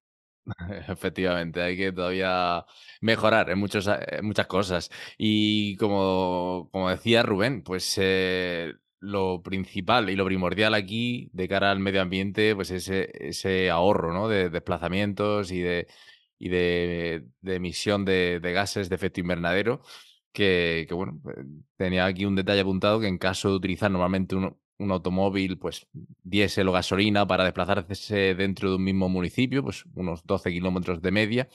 Efectivamente, 0.88 1.62
hay 1.62 1.78
que 1.78 1.92
todavía 1.92 2.66
mejorar 3.02 3.50
en, 3.50 3.60
muchos, 3.60 3.90
muchas 4.22 4.48
cosas. 4.48 4.90
Y 5.18 5.76
como, 5.78 6.70
como 6.72 6.90
decía 6.90 7.24
Rubén, 7.24 7.64
pues 7.64 7.96
eh, 7.98 8.74
lo 9.00 9.42
principal 9.44 10.10
y 10.10 10.16
lo 10.16 10.26
primordial 10.26 10.74
aquí 10.74 11.30
de 11.34 11.48
cara 11.48 11.72
al 11.72 11.80
medio 11.80 12.02
ambiente, 12.02 12.56
pues 12.56 12.72
ese, 12.72 13.12
ese 13.14 13.70
ahorro 13.70 14.14
¿no? 14.14 14.28
de 14.28 14.50
desplazamientos 14.50 15.52
y 15.52 15.62
de, 15.62 15.88
y 16.38 16.50
de, 16.50 17.26
emisión 17.44 18.06
de, 18.06 18.40
gases 18.42 18.90
de 18.90 18.96
efecto 18.96 19.20
invernadero. 19.22 19.82
Que, 20.32 20.86
que, 20.88 20.94
bueno, 20.94 21.20
pues, 21.24 21.38
tenía 21.76 22.06
aquí 22.06 22.26
un 22.26 22.36
detalle 22.36 22.62
apuntado 22.62 23.00
que 23.00 23.08
en 23.08 23.18
caso 23.18 23.50
de 23.50 23.56
utilizar 23.56 23.90
normalmente 23.90 24.36
uno, 24.36 24.60
un 24.80 24.92
automóvil, 24.92 25.58
pues 25.60 25.88
diésel 26.24 26.70
o 26.70 26.72
gasolina 26.72 27.28
para 27.28 27.44
desplazarse 27.44 28.36
dentro 28.36 28.70
de 28.70 28.76
un 28.78 28.84
mismo 28.84 29.10
municipio, 29.10 29.64
pues 29.64 29.86
unos 29.96 30.26
12 30.26 30.52
kilómetros 30.52 31.02
de 31.02 31.12
media, 31.12 31.50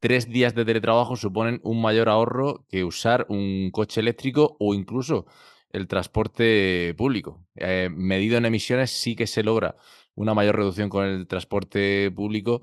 tres 0.00 0.28
días 0.28 0.54
de 0.54 0.64
teletrabajo 0.64 1.16
suponen 1.16 1.60
un 1.62 1.80
mayor 1.80 2.08
ahorro 2.08 2.66
que 2.68 2.84
usar 2.84 3.26
un 3.28 3.70
coche 3.70 4.00
eléctrico 4.00 4.56
o 4.58 4.74
incluso 4.74 5.26
el 5.70 5.86
transporte 5.86 6.94
público. 6.98 7.46
Eh, 7.56 7.88
medido 7.90 8.36
en 8.38 8.46
emisiones 8.46 8.90
sí 8.90 9.14
que 9.16 9.26
se 9.26 9.42
logra 9.42 9.76
una 10.14 10.34
mayor 10.34 10.56
reducción 10.56 10.88
con 10.88 11.06
el 11.06 11.26
transporte 11.26 12.10
público 12.10 12.62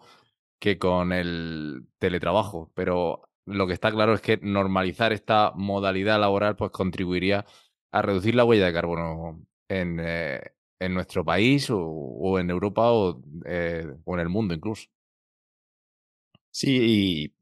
que 0.60 0.78
con 0.78 1.14
el 1.14 1.88
teletrabajo, 2.00 2.72
pero 2.76 3.30
lo 3.46 3.68
que 3.68 3.74
está 3.74 3.92
claro 3.92 4.14
es 4.14 4.22
que 4.22 4.38
normalizar 4.42 5.14
esta 5.14 5.54
modalidad 5.56 6.20
laboral 6.20 6.56
pues 6.56 6.72
contribuiría 6.72 7.46
a 7.92 8.02
reducir 8.02 8.36
la 8.36 8.46
huella 8.46 8.66
de 8.66 8.74
carbono 8.74 9.42
en, 9.70 10.00
eh, 10.02 10.42
en 10.80 10.94
nuestro 10.94 11.24
país 11.24 11.68
o, 11.72 12.40
en 12.40 12.50
Europa 12.50 12.90
eh, 13.46 13.88
o, 14.06 14.16
en 14.16 14.20
el 14.20 14.30
mundo 14.30 14.54
incluso. 14.54 14.88
Sí, 16.52 17.36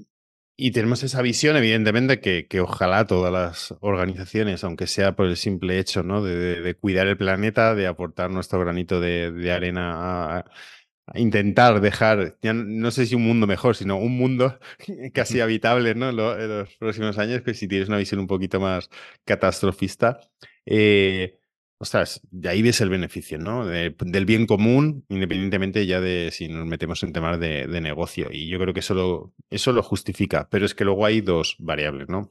y, 0.57 0.71
tenemos 0.71 1.03
esa 1.03 1.21
visión, 1.21 1.55
evidentemente, 1.55 2.19
que, 2.19 2.47
que, 2.47 2.59
ojalá 2.61 3.05
todas 3.05 3.31
las 3.31 3.75
organizaciones, 3.81 4.63
aunque 4.63 4.87
sea 4.87 5.15
por 5.15 5.27
el 5.27 5.37
simple 5.37 5.79
hecho 5.79 6.03
¿no? 6.03 6.23
de, 6.23 6.75
cuidar 6.75 7.07
el 7.07 7.17
planeta, 7.17 7.75
de 7.75 7.87
aportar 7.87 8.31
nuestro 8.31 8.59
granito 8.59 8.99
de, 8.99 9.51
arena 9.51 10.39
a, 10.39 10.45
intentar 11.15 11.79
dejar, 11.79 12.37
ya 12.41 12.53
no 12.53 12.91
sé 12.91 13.05
si 13.05 13.15
un 13.15 13.23
mundo 13.23 13.47
mejor, 13.47 13.75
sino 13.75 13.97
un 13.97 14.17
mundo 14.17 14.59
casi 15.13 15.39
habitable 15.41 15.95
¿no? 15.95 16.09
en, 16.09 16.17
los 16.17 16.75
próximos 16.77 17.17
años, 17.17 17.43
que 17.43 17.53
si 17.53 17.67
tienes 17.67 17.87
una 17.87 17.97
visión 17.97 18.19
un 18.19 18.27
poquito 18.27 18.59
más 18.59 18.89
catastrofista. 19.25 20.19
Eh, 20.65 21.36
Ostras, 21.79 22.21
de 22.31 22.49
ahí 22.49 22.63
ves 22.63 22.81
el 22.81 22.89
beneficio, 22.89 23.37
¿no? 23.37 23.65
del 23.67 24.25
bien 24.25 24.47
común, 24.47 25.05
independientemente 25.09 25.85
ya 25.85 26.01
de 26.01 26.31
si 26.31 26.47
nos 26.47 26.65
metemos 26.65 27.03
en 27.03 27.13
temas 27.13 27.39
de, 27.39 27.67
negocio. 27.81 28.29
Y 28.31 28.47
yo 28.47 28.57
creo 28.59 28.73
que 28.73 28.79
eso 28.79 28.95
lo, 28.95 29.33
eso 29.51 29.71
lo 29.73 29.83
justifica. 29.83 30.49
Pero 30.49 30.65
es 30.65 30.73
que 30.73 30.85
luego 30.85 31.05
hay 31.05 31.21
dos 31.21 31.55
variables, 31.59 32.09
¿no? 32.09 32.29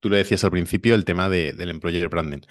Tú 0.00 0.10
lo 0.10 0.16
decías 0.16 0.44
al 0.44 0.52
principio, 0.52 0.94
el 0.94 1.04
tema 1.04 1.28
del 1.28 1.70
employer 1.70 2.08
branding. 2.08 2.42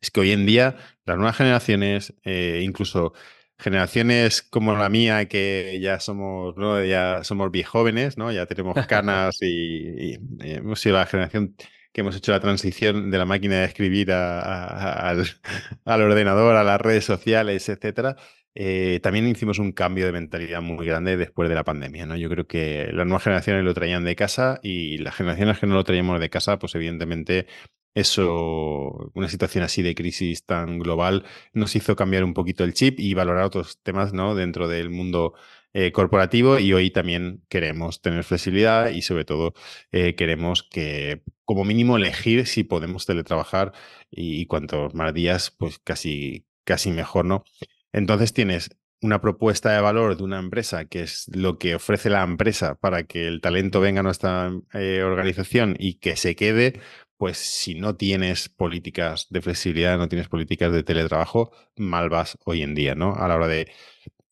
Es 0.00 0.10
que 0.10 0.20
hoy 0.20 0.32
en 0.32 0.46
día 0.46 0.76
las 1.04 1.16
nuevas 1.16 1.36
generaciones, 1.36 2.14
eh, 2.24 2.60
incluso 2.64 3.12
generaciones 3.58 4.42
como 4.42 4.76
la 4.76 4.88
mía, 4.88 5.26
que 5.28 5.78
ya 5.80 5.98
somos, 6.00 6.56
¿no? 6.56 6.84
ya 6.84 7.24
somos 7.24 7.50
jóvenes, 7.66 8.18
¿no? 8.18 8.30
Ya 8.32 8.46
tenemos 8.46 8.74
canas 8.86 9.38
y, 9.42 10.14
y 10.14 10.18
hemos 10.42 10.80
sido 10.80 10.96
la 10.96 11.06
generación 11.06 11.56
que 11.96 12.02
hemos 12.02 12.14
hecho 12.14 12.30
la 12.30 12.40
transición 12.40 13.10
de 13.10 13.16
la 13.16 13.24
máquina 13.24 13.60
de 13.60 13.64
escribir 13.64 14.12
al, 14.12 15.24
ordenador, 15.86 16.54
a 16.54 16.62
las 16.62 16.78
redes 16.78 17.06
sociales, 17.06 17.70
etcétera, 17.70 18.16
eh, 18.54 19.00
también 19.02 19.26
hicimos 19.26 19.58
un 19.58 19.72
cambio 19.72 20.04
de 20.04 20.12
mentalidad 20.12 20.60
muy 20.60 20.84
grande 20.84 21.16
después 21.16 21.48
de 21.48 21.54
la 21.54 21.64
pandemia. 21.64 22.04
¿no? 22.04 22.14
Yo 22.14 22.28
creo 22.28 22.46
que 22.46 22.90
las 22.92 23.06
nuevas 23.06 23.22
generaciones 23.24 23.64
lo 23.64 23.72
traían 23.72 24.04
de 24.04 24.14
casa 24.14 24.60
y 24.62 24.98
las 24.98 25.14
generaciones 25.14 25.58
que 25.58 25.66
no 25.66 25.74
lo 25.74 25.84
traíamos 25.84 26.20
de 26.20 26.28
casa, 26.28 26.58
pues 26.58 26.74
evidentemente 26.74 27.46
eso, 27.94 29.10
una 29.14 29.30
situación 29.30 29.64
así 29.64 29.80
de 29.80 29.94
crisis 29.94 30.44
tan 30.44 30.78
global, 30.78 31.24
nos 31.54 31.76
hizo 31.76 31.96
cambiar 31.96 32.24
un 32.24 32.34
poquito 32.34 32.62
el 32.62 32.74
chip 32.74 33.00
y 33.00 33.14
valorar 33.14 33.44
otros 33.44 33.80
temas 33.82 34.12
¿no? 34.12 34.34
dentro 34.34 34.68
del 34.68 34.90
mundo 34.90 35.32
eh, 35.72 35.92
corporativo 35.92 36.58
y 36.58 36.74
hoy 36.74 36.90
también 36.90 37.42
queremos 37.48 38.02
tener 38.02 38.22
flexibilidad 38.24 38.90
y 38.90 39.00
sobre 39.00 39.24
todo 39.24 39.54
eh, 39.92 40.14
queremos 40.14 40.62
que 40.62 41.22
como 41.46 41.64
mínimo 41.64 41.96
elegir 41.96 42.46
si 42.46 42.64
podemos 42.64 43.06
teletrabajar 43.06 43.72
y, 44.10 44.46
cuantos 44.46 44.94
más 44.94 45.14
días, 45.14 45.50
pues 45.56 45.78
casi, 45.78 46.46
casi 46.64 46.90
mejor, 46.90 47.24
¿no? 47.24 47.44
Entonces 47.92 48.34
tienes 48.34 48.70
una 49.00 49.20
propuesta 49.20 49.72
de 49.72 49.80
valor 49.80 50.16
de 50.16 50.24
una 50.24 50.38
empresa, 50.38 50.86
que 50.86 51.02
es 51.02 51.28
lo 51.34 51.58
que 51.58 51.76
ofrece 51.76 52.10
la 52.10 52.22
empresa 52.22 52.74
para 52.76 53.04
que 53.04 53.26
el 53.28 53.40
talento 53.40 53.80
venga 53.80 54.00
a 54.00 54.02
nuestra 54.02 54.52
eh, 54.74 55.02
organización 55.02 55.76
y 55.78 55.94
que 55.94 56.16
se 56.16 56.36
quede, 56.36 56.80
pues 57.16 57.38
si 57.38 57.74
no 57.74 57.96
tienes 57.96 58.48
políticas 58.48 59.26
de 59.30 59.40
flexibilidad, 59.42 59.98
no 59.98 60.08
tienes 60.08 60.28
políticas 60.28 60.72
de 60.72 60.82
teletrabajo, 60.82 61.52
mal 61.76 62.10
vas 62.10 62.38
hoy 62.44 62.62
en 62.62 62.74
día, 62.74 62.94
¿no? 62.94 63.14
A 63.14 63.28
la 63.28 63.36
hora 63.36 63.48
de 63.48 63.68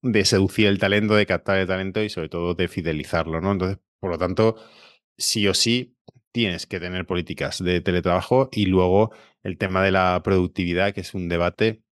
de 0.05 0.25
seducir 0.27 0.67
el 0.67 0.79
talento, 0.79 1.15
de 1.15 1.27
captar 1.27 1.59
el 1.59 1.67
talento 1.67 2.03
y 2.03 2.11
sobre 2.11 2.29
todo 2.29 2.55
de 2.55 2.69
fidelizarlo, 2.69 3.41
¿no? 3.41 3.53
Entonces, 3.53 3.79
por 3.99 4.11
lo 4.11 4.19
tanto, 4.19 4.57
sí 5.17 5.49
o 5.49 5.55
sí 5.55 5.94
tienes 6.35 6.67
que 6.67 6.81
tener 6.81 7.07
políticas 7.07 7.63
de 7.63 7.81
teletrabajo 7.81 8.49
y 8.51 8.67
luego 8.67 9.13
el 9.45 9.57
tema 9.57 9.85
de 9.85 9.93
la 9.93 10.21
productividad, 10.25 10.93
que 10.93 11.03
es 11.03 11.15
un 11.15 11.29
debate. 11.29 11.85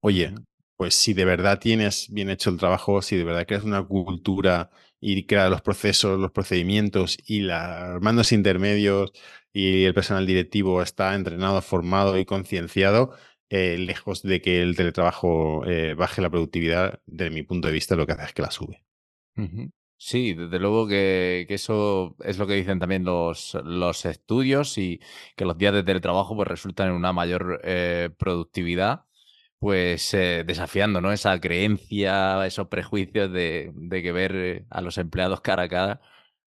Oye, 0.00 0.34
pues 0.76 0.94
si 0.94 1.12
de 1.12 1.26
verdad 1.26 1.58
tienes 1.60 2.08
bien 2.10 2.30
hecho 2.30 2.48
el 2.48 2.56
trabajo, 2.56 3.02
si 3.02 3.16
de 3.16 3.24
verdad 3.24 3.46
creas 3.46 3.64
una 3.64 3.84
cultura 3.84 4.70
y 5.00 5.26
creas 5.26 5.50
los 5.50 5.60
procesos, 5.60 6.18
los 6.18 6.32
procedimientos 6.32 7.18
y 7.26 7.40
los 7.40 8.00
mandos 8.00 8.32
intermedios 8.32 9.12
y 9.52 9.84
el 9.84 9.92
personal 9.92 10.26
directivo 10.26 10.80
está 10.80 11.14
entrenado, 11.14 11.60
formado 11.60 12.18
y 12.18 12.24
concienciado, 12.24 13.12
eh, 13.50 13.76
lejos 13.76 14.22
de 14.22 14.40
que 14.40 14.62
el 14.62 14.76
teletrabajo 14.76 15.66
eh, 15.66 15.92
baje 15.92 16.22
la 16.22 16.30
productividad, 16.30 17.02
desde 17.04 17.30
mi 17.30 17.42
punto 17.42 17.68
de 17.68 17.74
vista, 17.74 17.96
lo 17.96 18.06
que 18.06 18.12
hace 18.12 18.24
es 18.24 18.32
que 18.32 18.42
la 18.42 18.50
sube. 18.50 18.82
Sí, 20.00 20.32
desde 20.34 20.58
luego 20.60 20.86
que, 20.86 21.44
eso 21.48 22.14
es 22.20 22.38
lo 22.38 22.46
que 22.46 22.54
dicen 22.54 22.78
también 22.78 23.04
los, 23.04 23.54
los 23.64 24.04
estudios 24.06 24.78
y 24.78 25.00
que 25.36 25.44
los 25.44 25.58
días 25.58 25.74
de 25.74 25.82
teletrabajo 25.82 26.36
pues 26.36 26.46
resultan 26.46 26.88
en 26.88 26.94
una 26.94 27.12
mayor 27.12 27.60
eh, 27.64 28.10
productividad, 28.16 29.04
pues 29.58 30.12
desafiando 30.12 31.00
¿no? 31.00 31.12
esa 31.12 31.40
creencia, 31.40 32.46
esos 32.46 32.68
prejuicios 32.68 33.32
de, 33.32 33.72
que 33.90 34.12
ver 34.12 34.66
a 34.70 34.80
los 34.82 34.98
empleados 34.98 35.40
cara 35.40 35.64
a 35.64 35.68
cara 35.68 36.00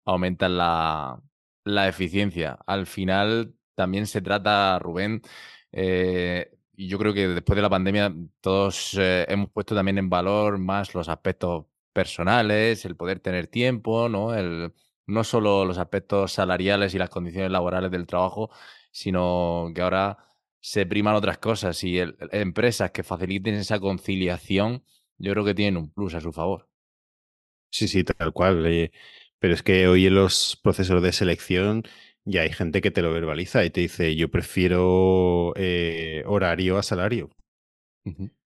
aumentan 0.05 0.57
la, 0.57 1.21
la 1.65 1.87
eficiencia. 1.89 2.57
Al 2.67 2.87
final 2.87 3.53
también 3.75 4.07
se 4.07 4.21
trata, 4.21 4.79
Rubén, 4.79 5.21
yo 6.87 6.97
creo 6.99 7.13
que 7.13 7.27
después 7.27 7.55
de 7.55 7.61
la 7.61 7.69
pandemia 7.69 8.13
todos 8.41 8.95
eh, 8.99 9.25
hemos 9.29 9.49
puesto 9.51 9.75
también 9.75 9.97
en 9.97 10.09
valor 10.09 10.57
más 10.57 10.93
los 10.93 11.09
aspectos 11.09 11.65
personales, 11.93 12.85
el 12.85 12.95
poder 12.95 13.19
tener 13.19 13.47
tiempo, 13.47 14.09
¿no? 14.09 14.33
El, 14.35 14.73
no 15.07 15.23
solo 15.23 15.65
los 15.65 15.77
aspectos 15.77 16.33
salariales 16.33 16.93
y 16.93 16.97
las 16.97 17.09
condiciones 17.09 17.51
laborales 17.51 17.91
del 17.91 18.07
trabajo, 18.07 18.49
sino 18.91 19.71
que 19.75 19.81
ahora 19.81 20.17
se 20.59 20.85
priman 20.85 21.15
otras 21.15 21.37
cosas 21.39 21.83
y 21.83 21.99
empresas 22.31 22.91
que 22.91 23.03
faciliten 23.03 23.55
esa 23.55 23.79
conciliación, 23.79 24.83
yo 25.17 25.31
creo 25.33 25.45
que 25.45 25.55
tienen 25.55 25.77
un 25.77 25.91
plus 25.91 26.13
a 26.13 26.21
su 26.21 26.31
favor. 26.31 26.69
Sí, 27.69 27.87
sí, 27.87 28.03
tal 28.03 28.33
cual. 28.33 28.65
Eh, 28.67 28.91
pero 29.39 29.53
es 29.53 29.63
que 29.63 29.87
hoy 29.87 30.05
en 30.07 30.15
los 30.15 30.59
procesos 30.61 31.01
de 31.01 31.11
selección 31.11 31.83
y 32.25 32.37
hay 32.37 32.51
gente 32.51 32.81
que 32.81 32.91
te 32.91 33.01
lo 33.01 33.11
verbaliza 33.11 33.65
y 33.65 33.71
te 33.71 33.81
dice, 33.81 34.15
yo 34.15 34.29
prefiero 34.29 35.53
eh, 35.55 36.23
horario 36.27 36.77
a 36.77 36.83
salario. 36.83 37.29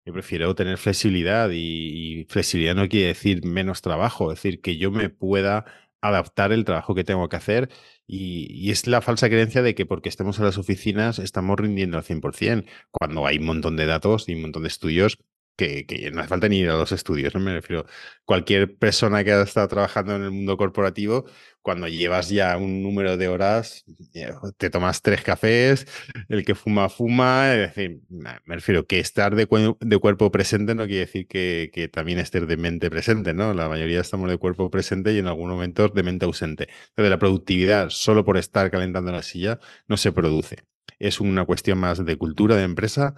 Yo 0.05 0.11
prefiero 0.13 0.53
tener 0.53 0.77
flexibilidad 0.77 1.49
y, 1.51 2.25
flexibilidad 2.29 2.75
no 2.75 2.89
quiere 2.89 3.07
decir 3.07 3.45
menos 3.45 3.81
trabajo, 3.81 4.31
es 4.31 4.39
decir, 4.39 4.61
que 4.61 4.77
yo 4.77 4.91
me 4.91 5.09
pueda 5.09 5.65
adaptar 6.01 6.51
el 6.51 6.65
trabajo 6.65 6.93
que 6.93 7.05
tengo 7.05 7.29
que 7.29 7.37
hacer 7.37 7.69
y, 8.05 8.69
es 8.71 8.87
la 8.87 9.01
falsa 9.01 9.29
creencia 9.29 9.61
de 9.61 9.75
que 9.75 9.85
porque 9.85 10.09
estemos 10.09 10.37
en 10.39 10.45
las 10.45 10.57
oficinas 10.57 11.19
estamos 11.19 11.57
rindiendo 11.57 11.97
al 11.97 12.03
100%, 12.03 12.65
cuando 12.91 13.25
hay 13.25 13.37
un 13.37 13.45
montón 13.45 13.77
de 13.77 13.85
datos 13.85 14.27
y 14.27 14.35
un 14.35 14.41
montón 14.41 14.63
de 14.63 14.67
estudios 14.69 15.19
que, 15.55 16.09
no 16.11 16.21
hace 16.21 16.29
falta 16.29 16.49
ni 16.49 16.59
ir 16.59 16.69
a 16.69 16.77
los 16.77 16.91
estudios, 16.91 17.33
no 17.33 17.39
me 17.39 17.53
refiero. 17.53 17.85
Cualquier 18.25 18.75
persona 18.77 19.23
que 19.23 19.31
ha 19.31 19.41
estado 19.41 19.67
trabajando 19.67 20.15
en 20.15 20.23
el 20.23 20.31
mundo 20.31 20.57
corporativo, 20.57 21.25
cuando 21.61 21.87
llevas 21.87 22.29
ya 22.29 22.57
un 22.57 22.81
número 22.83 23.17
de 23.17 23.27
horas, 23.27 23.85
eh, 24.13 24.31
te 24.57 24.69
tomas 24.69 25.01
tres 25.01 25.21
cafés, 25.21 25.87
el 26.29 26.43
que 26.45 26.55
fuma, 26.55 26.89
fuma, 26.89 27.53
es 27.53 27.75
decir, 27.75 28.01
me 28.09 28.55
refiero 28.55 28.85
que 28.87 28.99
estar 28.99 29.35
de, 29.35 29.47
cuerpo 29.47 30.31
presente 30.31 30.75
no 30.75 30.85
quiere 30.85 31.01
decir 31.01 31.27
que, 31.27 31.89
también 31.93 32.19
estés 32.19 32.47
de 32.47 32.57
mente 32.57 32.89
presente, 32.89 33.33
¿no? 33.33 33.53
La 33.53 33.69
mayoría 33.69 34.01
estamos 34.01 34.29
de 34.29 34.37
cuerpo 34.37 34.69
presente 34.69 35.13
y 35.13 35.19
en 35.19 35.27
algunos 35.27 35.55
momentos 35.55 35.93
de 35.93 36.03
mente 36.03 36.25
ausente. 36.25 36.67
Pero 36.95 37.09
la 37.09 37.19
productividad, 37.19 37.89
solo 37.89 38.25
por 38.25 38.37
estar 38.37 38.71
calentando 38.71 39.11
la 39.11 39.23
silla, 39.23 39.59
no 39.87 39.97
se 39.97 40.11
produce. 40.11 40.63
Es 40.99 41.19
una 41.19 41.45
cuestión 41.45 41.79
más 41.79 42.03
de 42.05 42.17
cultura 42.17 42.55
de 42.55 42.63
empresa 42.63 43.15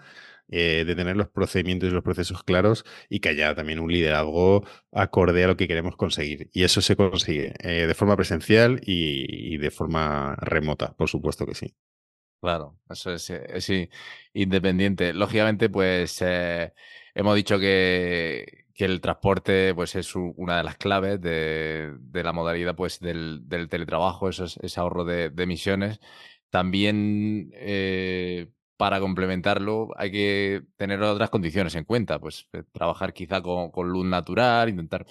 eh, 0.48 0.84
de 0.86 0.96
tener 0.96 1.18
los 1.18 1.30
procedimientos 1.30 1.90
y 1.90 1.92
los 1.92 2.04
procesos 2.04 2.44
claros 2.44 2.86
y 3.10 3.20
que 3.20 3.30
haya 3.30 3.56
también 3.56 3.80
un 3.80 3.92
liderazgo 3.92 4.64
acorde 4.92 5.44
a 5.44 5.48
lo 5.48 5.58
que 5.58 5.68
queremos 5.68 5.96
conseguir. 5.96 6.50
Y 6.53 6.64
eso 6.64 6.81
se 6.81 6.96
consigue 6.96 7.53
eh, 7.60 7.88
de 7.88 7.94
forma 7.96 8.16
presencial 8.16 8.79
y, 8.86 9.58
de 9.58 9.72
forma 9.72 10.36
remota, 10.36 10.94
por 10.96 11.10
supuesto 11.10 11.48
que 11.48 11.55
sí. 11.55 11.74
Claro, 12.42 12.77
eso 12.88 13.12
es, 13.12 13.29
eh, 13.31 13.90
independiente. 14.34 15.14
Lógicamente, 15.14 15.68
pues 15.70 16.22
hemos 16.22 17.36
dicho 17.36 17.58
que, 17.58 18.66
el 18.75 19.01
transporte 19.01 19.74
pues, 19.74 19.96
es 19.96 20.16
una 20.16 20.58
de 20.58 20.64
las 20.64 20.77
claves 20.77 21.20
de, 21.22 21.96
la 22.14 22.34
modalidad 22.34 22.75
pues, 22.75 23.00
del, 23.00 23.48
teletrabajo, 23.50 24.29
eso 24.29 24.44
es, 24.46 24.58
ese 24.58 24.79
ahorro 24.79 25.05
de, 25.05 25.34
emisiones. 25.38 26.00
También 26.51 27.51
para 28.77 29.00
complementarlo 29.00 29.90
hay 29.98 30.11
que 30.11 30.64
tener 30.77 31.01
otras 31.01 31.29
condiciones 31.29 31.75
en 31.75 31.85
cuenta, 31.85 32.20
pues 32.20 32.48
eh, 32.53 32.64
trabajar 32.72 33.14
quizá 33.14 33.42
con, 33.42 33.90
luz 33.90 34.05
natural, 34.05 34.70
intentar 34.70 35.05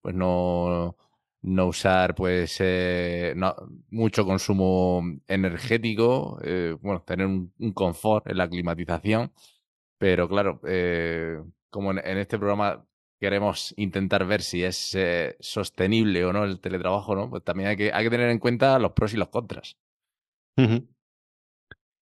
pues 0.00 0.14
no, 0.14 0.96
no 1.42 1.66
usar 1.66 2.14
pues 2.14 2.56
eh, 2.60 3.34
mucho 3.90 4.24
consumo 4.24 5.02
energético, 5.26 6.38
eh, 6.42 6.76
bueno, 6.80 7.02
tener 7.02 7.26
un, 7.26 7.52
confort 7.74 8.28
en 8.28 8.38
la 8.38 8.48
climatización, 8.48 9.32
pero 9.98 10.28
claro, 10.28 10.60
como 11.70 11.90
en, 11.92 12.18
este 12.18 12.38
programa 12.38 12.86
queremos 13.20 13.74
intentar 13.76 14.26
ver 14.26 14.42
si 14.42 14.64
es 14.64 14.96
sostenible 15.40 16.24
o 16.24 16.32
no 16.32 16.44
el 16.44 16.60
teletrabajo, 16.60 17.14
¿no? 17.14 17.28
Pues 17.28 17.44
también 17.44 17.68
hay 17.68 17.76
que, 17.76 17.92
hay 17.92 18.04
que 18.04 18.10
tener 18.10 18.30
en 18.30 18.38
cuenta 18.38 18.78
los 18.78 18.92
pros 18.92 19.12
y 19.12 19.18
los 19.18 19.28
contras. 19.28 19.76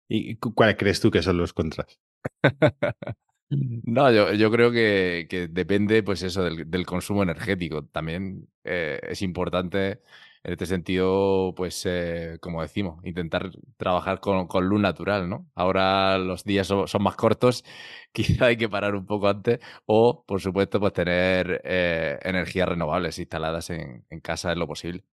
¿Y 0.08 0.36
cuáles 0.38 0.78
crees 0.78 1.00
tú 1.00 1.12
que 1.12 1.22
son 1.24 1.38
los 1.38 1.54
contras? 1.54 2.00
No, 3.50 4.12
yo, 4.34 4.52
creo 4.52 4.72
que, 4.72 5.48
depende, 5.52 6.02
pues 6.04 6.24
eso, 6.24 6.44
del, 6.44 6.86
consumo 6.86 7.22
energético. 7.24 7.86
También 7.86 8.50
eh, 8.64 9.00
es 9.04 9.22
importante, 9.22 10.02
en 10.44 10.54
este 10.54 10.66
sentido, 10.66 11.54
pues, 11.56 11.84
eh, 11.86 12.38
como 12.42 12.62
decimos, 12.64 13.06
intentar 13.06 13.52
trabajar 13.78 14.20
con, 14.20 14.48
con, 14.48 14.68
luz 14.68 14.82
natural, 14.82 15.30
¿no? 15.30 15.48
Ahora 15.54 16.18
los 16.18 16.44
días 16.44 16.68
son, 16.68 16.88
más 17.04 17.16
cortos, 17.16 17.64
quizá 18.12 18.48
hay 18.48 18.58
que 18.58 18.68
parar 18.70 18.96
un 18.96 19.06
poco 19.06 19.28
antes, 19.28 19.60
o, 19.86 20.26
por 20.26 20.42
supuesto, 20.42 20.80
pues 20.80 20.94
tener 20.94 21.62
eh, 21.64 22.18
energías 22.24 22.68
renovables 22.68 23.20
instaladas 23.20 23.70
en, 23.70 24.06
en 24.10 24.20
casa 24.22 24.52
en 24.52 24.60
lo 24.60 24.68
posible. 24.68 25.04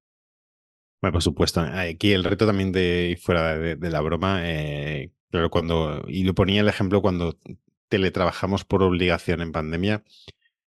Por 1.10 1.22
supuesto. 1.22 1.60
Aquí 1.60 2.12
el 2.12 2.22
reto 2.22 2.46
también 2.46 2.70
de 2.70 3.18
fuera 3.20 3.58
de, 3.58 3.90
la 3.90 4.00
broma, 4.00 4.42
eh, 4.44 5.10
claro, 5.30 5.50
cuando, 5.50 6.04
y 6.06 6.22
lo 6.22 6.32
ponía 6.34 6.60
el 6.60 6.68
ejemplo 6.68 7.02
cuando 7.02 7.36
teletrabajamos 7.88 8.64
por 8.64 8.84
obligación 8.84 9.40
en 9.42 9.50
pandemia, 9.50 10.04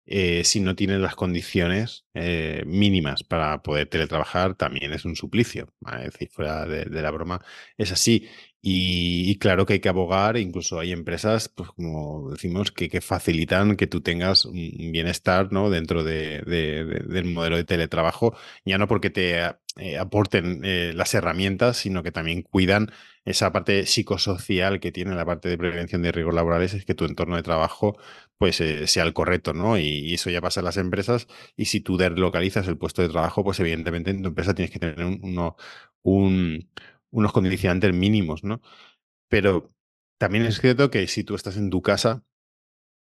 eh, 0.07 0.43
si 0.43 0.59
no 0.59 0.75
tienes 0.75 0.99
las 0.99 1.15
condiciones 1.15 2.05
eh, 2.15 2.63
mínimas 2.65 3.23
para 3.23 3.61
poder 3.61 3.87
teletrabajar, 3.87 4.55
también 4.55 4.91
es 4.93 5.05
un 5.05 5.15
suplicio. 5.15 5.71
Es 5.99 6.13
decir, 6.13 6.29
fuera 6.29 6.65
de, 6.65 6.85
la 6.89 7.11
broma, 7.11 7.45
es 7.77 7.91
así. 7.91 8.27
Y, 8.65 9.37
claro 9.39 9.65
que 9.65 9.73
hay 9.73 9.79
que 9.81 9.89
abogar, 9.89 10.37
incluso 10.37 10.79
hay 10.79 10.93
empresas, 10.93 11.49
pues 11.49 11.69
como 11.71 12.31
decimos, 12.31 12.71
que, 12.71 13.01
facilitan 13.01 13.75
que 13.75 13.87
tú 13.87 13.99
tengas 13.99 14.45
un 14.45 14.53
bienestar 14.93 15.51
¿no? 15.51 15.69
dentro 15.69 16.05
del 16.05 17.25
modelo 17.25 17.57
de 17.57 17.65
teletrabajo, 17.65 18.37
ya 18.63 18.77
no 18.77 18.87
porque 18.87 19.09
te 19.09 19.37
eh, 19.75 19.97
aporten 19.97 20.61
eh, 20.63 20.93
las 20.95 21.13
herramientas, 21.13 21.75
sino 21.75 22.03
que 22.03 22.13
también 22.13 22.41
cuidan 22.41 22.89
esa 23.25 23.51
parte 23.51 23.85
psicosocial 23.85 24.79
que 24.79 24.93
tiene 24.93 25.13
la 25.15 25.25
parte 25.25 25.49
de 25.49 25.57
prevención 25.57 26.01
de 26.01 26.13
riesgos 26.13 26.35
laborales, 26.35 26.73
es 26.73 26.85
que 26.85 26.95
tu 26.95 27.03
entorno 27.03 27.35
de 27.35 27.43
trabajo 27.43 27.97
pues 28.37 28.61
eh, 28.61 28.87
sea 28.87 29.03
el 29.03 29.13
correcto, 29.13 29.53
¿no? 29.53 29.77
Y, 29.77 30.13
eso 30.13 30.29
ya 30.29 30.41
pasa 30.41 30.61
en 30.61 30.65
las 30.65 30.77
empresas, 30.77 31.27
y 31.57 31.65
si 31.65 31.81
tú 31.81 31.97
deslocalizas 31.97 32.67
el 32.67 32.77
puesto 32.77 33.01
de 33.01 33.09
trabajo, 33.09 33.43
pues 33.43 33.59
evidentemente 33.59 34.11
en 34.11 34.21
tu 34.21 34.29
empresa 34.29 34.53
tienes 34.53 34.71
que 34.71 34.79
tener 34.79 35.03
uno, 35.21 35.55
un 36.01 36.69
unos 37.13 37.31
condicionantes 37.31 37.93
mínimos, 37.93 38.43
¿no? 38.43 38.61
Pero 39.29 39.71
también 40.19 40.45
es 40.45 40.59
cierto 40.59 40.89
que 40.89 41.07
si 41.07 41.23
tú 41.23 41.35
estás 41.35 41.57
en 41.57 41.69
tu 41.69 41.81
casa, 41.81 42.23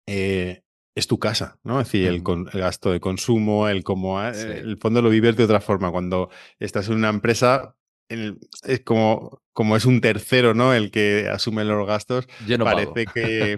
eh, 0.08 0.63
es 0.95 1.08
tu 1.08 1.19
casa, 1.19 1.60
¿no? 1.63 1.80
Es 1.80 1.88
decir, 1.88 2.08
el, 2.08 2.21
gasto 2.21 2.91
de 2.91 3.00
consumo, 3.00 3.69
el 3.69 3.84
cómo, 3.84 4.21
eh, 4.21 4.60
el 4.60 4.78
fondo 4.78 5.02
lo 5.02 5.10
vives 5.10 5.38
de 5.38 5.45
otra 5.45 5.62
forma. 5.62 5.91
Cuando 5.91 6.30
estás 6.60 6.89
en 6.89 6.95
una 6.95 7.10
empresa, 7.10 7.76
es 8.10 8.82
como, 8.82 9.41
como 9.54 9.78
es 9.78 9.86
un 9.86 10.02
tercero, 10.02 10.54
¿no? 10.54 10.74
El 10.74 10.91
que 10.91 11.30
asume 11.32 11.63
los 11.63 11.88
gastos. 11.88 12.28
parece 12.60 13.06
que, 13.06 13.58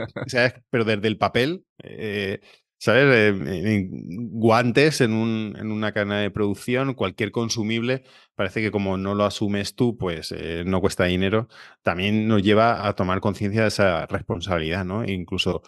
pero 0.69 0.85
desde 0.85 1.07
el 1.07 1.17
papel, 1.17 1.65
eh, 1.83 2.39
¿sabes? 2.77 3.33
guantes 4.29 5.01
en, 5.01 5.13
un, 5.13 5.55
en, 5.57 5.71
una 5.71 5.91
cadena 5.91 6.19
de 6.19 6.29
producción, 6.29 6.93
cualquier 6.93 7.31
consumible, 7.31 8.03
parece 8.35 8.61
que 8.61 8.71
como 8.71 8.97
no 8.97 9.15
lo 9.15 9.25
asumes 9.25 9.75
tú, 9.75 9.97
pues 9.97 10.31
eh, 10.31 10.63
no 10.65 10.81
cuesta 10.81 11.05
dinero, 11.05 11.47
también 11.81 12.27
nos 12.27 12.43
lleva 12.43 12.87
a 12.87 12.93
tomar 12.95 13.19
conciencia 13.21 13.61
de 13.63 13.67
esa 13.69 14.05
responsabilidad, 14.07 14.85
¿no? 14.85 15.03
E 15.03 15.11
incluso 15.11 15.63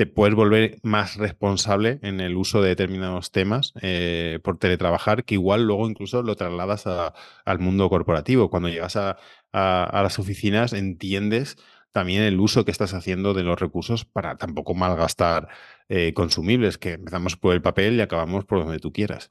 te 0.00 0.06
puedes 0.06 0.34
volver 0.34 0.78
más 0.82 1.16
responsable 1.16 1.98
en 2.02 2.20
el 2.20 2.36
uso 2.36 2.62
de 2.62 2.70
determinados 2.70 3.32
temas 3.32 3.74
eh, 3.82 4.38
por 4.42 4.58
teletrabajar, 4.58 5.24
que 5.24 5.34
igual 5.34 5.64
luego 5.66 5.88
incluso 5.90 6.22
lo 6.22 6.36
trasladas 6.36 6.86
al 7.44 7.58
mundo 7.58 7.90
corporativo. 7.90 8.48
Cuando 8.48 8.70
llegas 8.70 8.96
a, 8.96 9.18
las 9.52 10.18
oficinas 10.18 10.72
entiendes 10.72 11.58
también 11.92 12.22
el 12.22 12.40
uso 12.40 12.64
que 12.64 12.70
estás 12.70 12.94
haciendo 12.94 13.34
de 13.34 13.42
los 13.42 13.60
recursos 13.60 14.06
para 14.06 14.36
tampoco 14.38 14.74
malgastar 14.74 15.48
eh, 15.90 16.14
consumibles, 16.14 16.78
que 16.78 16.92
empezamos 16.92 17.36
por 17.36 17.54
el 17.54 17.60
papel 17.62 17.96
y 17.96 18.00
acabamos 18.00 18.46
por 18.46 18.60
donde 18.60 18.78
tú 18.78 18.92
quieras. 18.92 19.28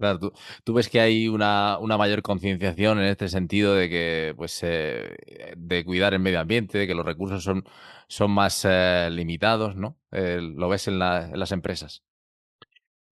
Claro, 0.00 0.32
tú, 0.64 0.72
ves 0.72 0.88
que 0.88 0.98
hay 0.98 1.28
una, 1.28 1.78
mayor 1.98 2.22
concienciación 2.22 2.98
en 3.00 3.04
este 3.04 3.28
sentido 3.28 3.74
de 3.74 3.90
que, 3.90 4.34
pues, 4.34 4.58
eh, 4.62 5.14
de 5.58 5.84
cuidar 5.84 6.14
el 6.14 6.20
medio 6.20 6.40
ambiente, 6.40 6.78
de 6.78 6.86
que 6.86 6.94
los 6.94 7.04
recursos 7.04 7.44
son, 7.44 7.64
son 8.08 8.30
más 8.30 8.64
eh, 8.64 9.10
limitados, 9.12 9.76
¿no? 9.76 9.98
lo 10.10 10.68
ves 10.70 10.88
en, 10.88 10.98
las 10.98 11.52
empresas. 11.52 12.02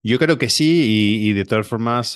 Yo 0.01 0.17
creo 0.17 0.39
que 0.39 0.49
sí, 0.49 1.27
y, 1.27 1.33
de 1.33 1.45
todas 1.45 1.67
formas, 1.67 2.15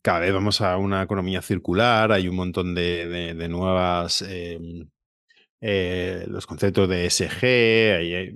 cada 0.00 0.20
vez 0.20 0.32
vamos 0.32 0.62
a 0.62 0.78
una 0.78 1.02
economía 1.02 1.42
circular, 1.42 2.10
hay 2.10 2.28
un 2.28 2.36
montón 2.36 2.74
de, 2.74 3.34
de 3.34 3.48
nuevas 3.50 4.22
em, 4.22 4.88
eh, 5.64 6.24
los 6.26 6.48
conceptos 6.48 6.88
de 6.88 7.08
SG, 7.08 8.34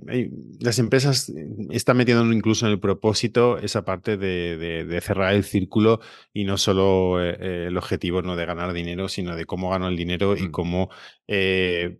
las 0.61 0.79
empresas 0.79 1.29
están 1.71 1.97
metiendo 1.97 2.23
incluso 2.31 2.65
en 2.65 2.71
el 2.71 2.79
propósito 2.79 3.57
esa 3.57 3.83
parte 3.83 4.15
de, 4.15 4.99
cerrar 5.01 5.35
el 5.35 5.43
círculo 5.43 5.99
y 6.33 6.45
no 6.45 6.57
solo 6.57 7.21
eh, 7.21 7.67
el 7.67 7.77
objetivo 7.77 8.21
no 8.21 8.37
de 8.37 8.45
ganar 8.45 8.71
dinero, 8.71 9.09
sino 9.09 9.35
de 9.35 9.43
cómo 9.43 9.69
gano 9.71 9.89
el 9.89 9.97
dinero 9.97 10.37
y 10.37 10.49
cómo 10.51 10.89
eh, 11.27 11.97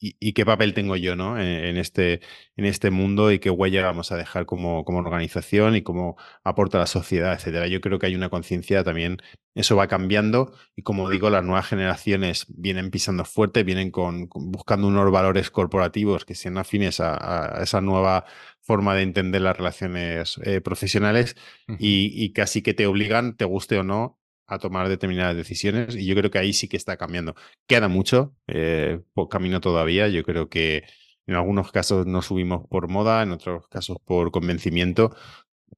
y, 0.00 0.32
qué 0.32 0.46
papel 0.46 0.74
tengo 0.74 0.96
yo 0.96 1.16
¿no? 1.16 1.38
en, 1.40 1.76
este, 1.76 2.20
en 2.56 2.64
este 2.64 2.90
mundo 2.90 3.32
y 3.32 3.40
qué 3.40 3.50
huella 3.50 3.84
vamos 3.84 4.12
a 4.12 4.16
dejar 4.16 4.46
como, 4.46 4.84
como 4.84 4.98
organización 4.98 5.74
y 5.74 5.82
cómo 5.82 6.16
aporta 6.44 6.78
a 6.78 6.80
la 6.80 6.86
sociedad, 6.86 7.34
etcétera. 7.34 7.66
Yo 7.66 7.80
creo 7.80 7.98
que 7.98 8.06
hay 8.06 8.14
una 8.14 8.30
conciencia 8.30 8.84
también, 8.84 9.18
eso 9.54 9.76
va 9.76 9.88
cambiando 9.88 10.52
y 10.76 10.82
como 10.82 11.10
digo, 11.10 11.30
las 11.30 11.44
nuevas 11.44 11.66
generaciones 11.66 12.46
vienen 12.48 12.90
pisando 12.90 13.24
fuerte, 13.24 13.64
vienen 13.64 13.90
con, 13.90 14.28
buscando 14.28 14.86
unos 14.86 15.10
valores 15.10 15.50
corporativos 15.50 16.24
que 16.24 16.34
sean 16.34 16.58
afines 16.58 17.00
a, 17.00 17.60
esa 17.62 17.80
nueva 17.80 18.24
forma 18.60 18.94
de 18.94 19.02
entender 19.02 19.42
las 19.42 19.56
relaciones 19.56 20.38
eh, 20.44 20.60
profesionales 20.60 21.36
y, 21.78 22.12
y 22.14 22.32
casi 22.32 22.62
que 22.62 22.74
te 22.74 22.86
obligan, 22.86 23.36
te 23.36 23.46
guste 23.46 23.78
o 23.78 23.82
no, 23.82 24.17
a 24.48 24.58
tomar 24.58 24.88
determinadas 24.88 25.36
decisiones 25.36 25.94
y 25.94 26.06
yo 26.06 26.16
creo 26.16 26.30
que 26.30 26.38
ahí 26.38 26.52
sí 26.52 26.68
que 26.68 26.78
está 26.78 26.96
cambiando. 26.96 27.34
Queda 27.66 27.88
mucho, 27.88 28.34
eh, 28.46 29.00
por 29.12 29.28
camino 29.28 29.60
todavía, 29.60 30.08
yo 30.08 30.24
creo 30.24 30.48
que 30.48 30.84
en 31.26 31.34
algunos 31.34 31.70
casos 31.70 32.06
nos 32.06 32.26
subimos 32.26 32.66
por 32.66 32.88
moda, 32.88 33.22
en 33.22 33.30
otros 33.30 33.68
casos 33.68 33.98
por 34.04 34.30
convencimiento. 34.30 35.14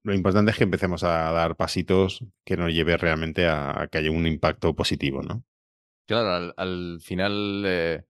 Lo 0.03 0.13
importante 0.13 0.51
es 0.51 0.57
que 0.57 0.63
empecemos 0.63 1.03
a 1.03 1.31
dar 1.33 1.57
pasitos 1.57 2.23
que 2.45 2.55
nos 2.55 2.73
lleve 2.73 2.95
realmente 2.95 3.45
a, 3.45 3.89
que 3.91 3.97
haya 3.97 4.09
un 4.09 4.25
impacto 4.25 4.73
positivo, 4.73 5.21
¿no? 5.21 5.43
Claro, 6.07 6.53
al, 6.55 6.99
final 7.01 7.63
eh, 7.65 8.03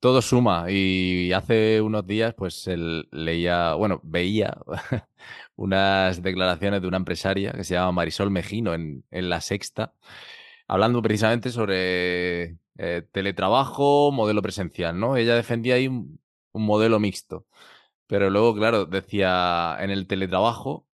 todo 0.00 0.22
suma 0.22 0.66
y 0.70 1.32
hace 1.32 1.80
unos 1.80 2.06
días 2.06 2.34
pues 2.34 2.68
leía, 3.10 3.74
bueno, 3.74 4.00
veía 4.04 4.56
unas 5.56 6.22
declaraciones 6.22 6.82
de 6.82 6.88
una 6.88 6.98
empresaria 6.98 7.52
que 7.52 7.64
se 7.64 7.74
llama 7.74 7.92
Marisol 7.92 8.30
Mejino 8.30 8.74
en, 8.74 9.04
La 9.10 9.40
Sexta, 9.40 9.94
hablando 10.68 11.02
precisamente 11.02 11.50
sobre 11.50 12.58
eh, 12.78 13.02
teletrabajo, 13.12 14.12
modelo 14.12 14.42
presencial, 14.42 14.98
¿no? 14.98 15.16
Ella 15.16 15.34
defendía 15.36 15.76
ahí 15.76 15.88
un, 15.88 16.20
modelo 16.52 16.98
mixto, 17.00 17.46
pero 18.06 18.30
luego, 18.30 18.54
claro, 18.54 18.86
decía 18.86 19.76
en 19.80 19.90
el 19.90 20.06
teletrabajo, 20.06 20.86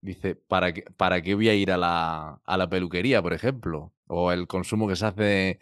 dice, 0.00 0.36
¿para 0.36 0.72
qué, 0.72 0.82
para 0.96 1.22
qué 1.22 1.34
voy 1.34 1.48
a 1.48 1.54
ir 1.54 1.72
a 1.72 1.76
la, 1.78 2.40
a 2.44 2.56
la 2.56 2.68
peluquería, 2.68 3.22
por 3.22 3.32
ejemplo? 3.34 3.92
O 4.08 4.32
el 4.32 4.46
consumo 4.48 4.88
que 4.88 4.96
se 4.96 5.06
hace 5.06 5.60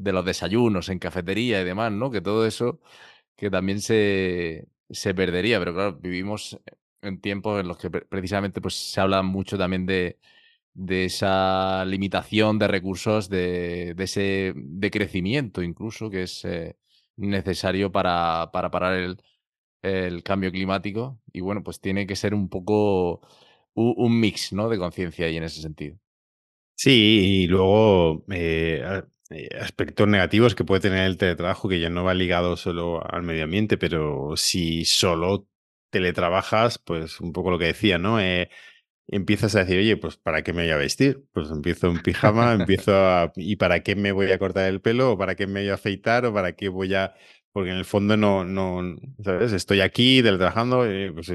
los 0.00 0.24
desayunos 0.24 0.88
en 0.88 0.98
cafetería 0.98 1.60
y 1.60 1.64
demás, 1.64 1.92
¿no? 1.92 2.10
Que 2.10 2.20
todo 2.20 2.46
eso 2.46 2.80
que 3.36 3.50
también 3.50 3.80
se, 3.80 4.68
se 4.90 5.14
perdería, 5.14 5.58
pero 5.58 5.74
claro, 5.74 5.94
vivimos 6.00 6.58
en 7.02 7.20
tiempos 7.20 7.60
en 7.60 7.68
los 7.68 7.78
que 7.78 7.90
precisamente 7.90 8.60
pues, 8.60 8.74
se 8.74 9.00
habla 9.00 9.22
mucho 9.22 9.58
también 9.58 9.86
de, 9.86 10.18
de 10.74 11.06
esa 11.06 11.84
limitación 11.86 12.58
de 12.58 12.68
recursos, 12.68 13.28
de, 13.30 13.94
de 13.96 14.04
ese 14.04 14.52
decrecimiento 14.56 15.62
incluso 15.62 16.10
que 16.10 16.24
es 16.24 16.44
eh, 16.44 16.76
necesario 17.16 17.90
para, 17.92 18.50
para 18.52 18.70
parar 18.70 18.94
el, 18.94 19.18
el, 19.82 20.22
cambio 20.22 20.52
climático. 20.52 21.18
Y 21.32 21.40
bueno, 21.40 21.62
pues 21.62 21.80
tiene 21.80 22.06
que 22.06 22.16
ser 22.16 22.34
un 22.34 22.48
poco 22.48 23.20
un, 23.74 24.20
mix 24.20 24.52
¿no? 24.52 24.68
de 24.68 24.78
conciencia 24.78 25.26
ahí 25.26 25.36
en 25.36 25.44
ese 25.44 25.62
sentido. 25.62 25.96
Sí, 26.74 27.42
y 27.42 27.46
luego 27.46 28.24
eh, 28.30 29.02
aspectos 29.60 30.08
negativos 30.08 30.54
que 30.54 30.64
puede 30.64 30.80
tener 30.80 31.04
el 31.06 31.16
teletrabajo, 31.18 31.68
que 31.68 31.80
ya 31.80 31.90
no 31.90 32.04
va 32.04 32.14
ligado 32.14 32.56
solo 32.56 33.02
al 33.04 33.22
medio 33.22 33.44
ambiente, 33.44 33.78
pero 33.78 34.36
si 34.36 34.84
solo 34.84 35.48
teletrabajas, 35.90 36.78
pues 36.78 37.20
un 37.20 37.32
poco 37.32 37.50
lo 37.50 37.58
que 37.58 37.66
decía, 37.66 37.98
¿no? 37.98 38.20
Eh, 38.20 38.50
empiezas 39.08 39.54
a 39.56 39.60
decir, 39.60 39.78
oye, 39.78 39.96
pues 39.96 40.16
¿para 40.16 40.42
qué 40.42 40.52
me 40.52 40.62
voy 40.62 40.72
a 40.72 40.76
vestir? 40.76 41.24
Pues 41.32 41.50
empiezo 41.50 41.88
en 41.88 42.02
pijama, 42.02 42.52
empiezo 42.60 42.94
a... 42.94 43.32
¿Y 43.36 43.56
para 43.56 43.82
qué 43.82 43.96
me 43.96 44.12
voy 44.12 44.32
a 44.32 44.38
cortar 44.38 44.68
el 44.68 44.80
pelo? 44.80 45.12
¿O 45.12 45.18
para 45.18 45.34
qué 45.36 45.46
me 45.46 45.60
voy 45.60 45.70
a 45.70 45.74
afeitar? 45.74 46.26
¿O 46.26 46.34
para 46.34 46.52
qué 46.54 46.68
voy 46.68 46.94
a...? 46.94 47.14
Porque 47.52 47.70
en 47.70 47.76
el 47.76 47.84
fondo 47.84 48.16
no, 48.16 48.44
no 48.44 48.96
¿sabes? 49.24 49.52
Estoy 49.52 49.80
aquí 49.80 50.22
teletrabajando, 50.22 50.84
eh, 50.86 51.12
pues, 51.12 51.32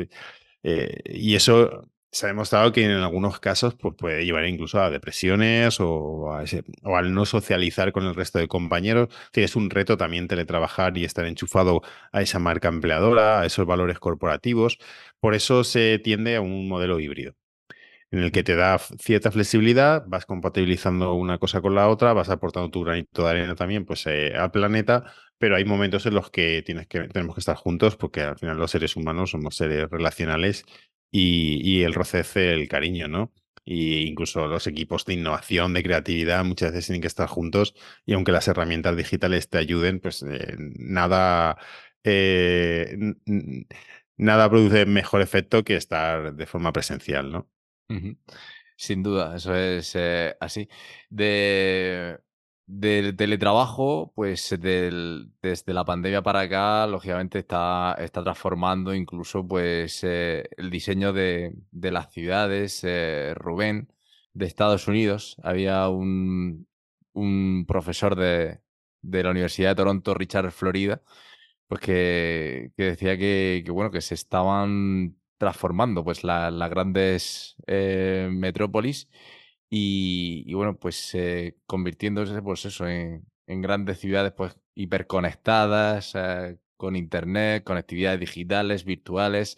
eh, 0.63 1.01
y 1.05 1.35
eso 1.35 1.89
se 2.11 2.25
ha 2.25 2.29
demostrado 2.29 2.71
que 2.73 2.83
en 2.83 2.91
algunos 2.91 3.39
casos 3.39 3.75
pues, 3.75 3.95
puede 3.95 4.25
llevar 4.25 4.45
incluso 4.45 4.81
a 4.81 4.89
depresiones 4.89 5.77
o, 5.79 6.33
al 6.33 7.13
no 7.13 7.25
socializar 7.25 7.91
con 7.93 8.05
el 8.05 8.15
resto 8.15 8.39
de 8.39 8.47
compañeros. 8.47 9.09
es 9.33 9.55
un 9.55 9.69
reto 9.69 9.97
también 9.97 10.27
teletrabajar 10.27 10.97
y 10.97 11.05
estar 11.05 11.25
enchufado 11.25 11.81
a 12.11 12.21
esa 12.21 12.39
marca 12.39 12.67
empleadora, 12.67 13.41
a 13.41 13.45
esos 13.45 13.65
valores 13.65 13.99
corporativos. 13.99 14.77
Por 15.19 15.35
eso 15.35 15.63
se 15.63 15.99
tiende 15.99 16.35
a 16.35 16.41
un 16.41 16.67
modelo 16.67 16.99
híbrido 16.99 17.35
en 18.11 18.19
el 18.19 18.31
que 18.31 18.43
te 18.43 18.55
da 18.55 18.77
cierta 18.77 19.31
flexibilidad, 19.31 20.03
vas 20.07 20.25
compatibilizando 20.25 21.13
una 21.13 21.37
cosa 21.37 21.61
con 21.61 21.75
la 21.75 21.87
otra, 21.87 22.13
vas 22.13 22.29
aportando 22.29 22.69
tu 22.69 22.83
granito 22.83 23.23
de 23.23 23.29
arena 23.29 23.55
también 23.55 23.85
pues, 23.85 24.05
eh, 24.07 24.33
al 24.35 24.51
planeta, 24.51 25.05
pero 25.37 25.55
hay 25.55 25.65
momentos 25.65 26.05
en 26.05 26.15
los 26.15 26.29
que, 26.29 26.61
tienes 26.63 26.87
que 26.87 27.07
tenemos 27.07 27.35
que 27.35 27.39
estar 27.39 27.55
juntos 27.55 27.95
porque 27.95 28.21
al 28.21 28.37
final 28.37 28.57
los 28.57 28.71
seres 28.71 28.95
humanos 28.97 29.31
somos 29.31 29.55
seres 29.55 29.89
relacionales 29.89 30.65
y, 31.11 31.83
el 31.83 31.93
rocece 31.93 32.53
el 32.53 32.67
cariño, 32.67 33.07
¿no? 33.07 33.33
Y 33.65 34.07
incluso 34.07 34.47
los 34.47 34.65
equipos 34.67 35.05
de 35.05 35.13
innovación, 35.13 35.73
de 35.73 35.83
creatividad, 35.83 36.43
muchas 36.43 36.71
veces 36.71 36.87
tienen 36.87 37.01
que 37.01 37.07
estar 37.07 37.27
juntos 37.27 37.75
y 38.05 38.13
aunque 38.13 38.31
las 38.31 38.47
herramientas 38.47 38.97
digitales 38.97 39.49
te 39.49 39.59
ayuden, 39.59 39.99
pues 39.99 40.23
eh, 40.23 40.55
nada, 40.57 41.57
eh, 42.03 42.97
nada 44.17 44.49
produce 44.49 44.85
mejor 44.85 45.21
efecto 45.21 45.63
que 45.63 45.75
estar 45.75 46.33
de 46.33 46.45
forma 46.47 46.73
presencial, 46.73 47.31
¿no? 47.31 47.49
Sin 48.77 49.03
duda, 49.03 49.35
eso 49.35 49.53
es 49.53 49.91
eh, 49.95 50.35
así. 50.39 50.67
De, 51.09 52.17
del 52.65 53.15
teletrabajo, 53.15 54.13
pues 54.15 54.49
desde 54.59 55.73
la 55.73 55.85
pandemia 55.85 56.21
para 56.21 56.41
acá, 56.41 56.87
lógicamente 56.87 57.39
está, 57.39 57.95
está 57.99 58.23
transformando 58.23 58.93
incluso 58.93 59.45
pues 59.47 60.03
eh, 60.03 60.49
el 60.57 60.69
diseño 60.69 61.13
de, 61.13 61.53
las 61.71 62.11
ciudades. 62.13 62.81
Eh, 62.83 63.33
Rubén, 63.35 63.89
de 64.33 64.45
Estados 64.45 64.87
Unidos, 64.87 65.37
había 65.43 65.89
un, 65.89 66.67
un 67.13 67.65
profesor 67.67 68.15
de, 68.15 68.61
la 69.01 69.31
Universidad 69.31 69.69
de 69.71 69.75
Toronto, 69.75 70.13
Richard 70.13 70.51
Florida, 70.51 71.01
pues 71.67 71.81
que, 71.81 72.71
decía 72.77 73.17
que, 73.17 73.63
bueno, 73.69 73.91
que 73.91 74.01
se 74.01 74.15
estaban 74.15 75.17
transformando 75.37 76.03
pues 76.03 76.23
las 76.23 76.69
grandes 76.69 77.55
eh, 77.67 78.29
metrópolis 78.31 79.09
y, 79.73 80.53
bueno, 80.53 80.77
pues 80.77 81.15
eh, 81.15 81.57
convirtiéndose 81.65 82.41
pues 82.41 82.65
eso 82.65 82.87
en, 82.87 83.25
grandes 83.47 83.99
ciudades 83.99 84.33
pues 84.33 84.57
hiperconectadas, 84.75 86.13
eh, 86.15 86.59
con 86.77 86.95
internet, 86.97 87.63
conectividades 87.63 88.19
digitales, 88.19 88.83
virtuales, 88.85 89.57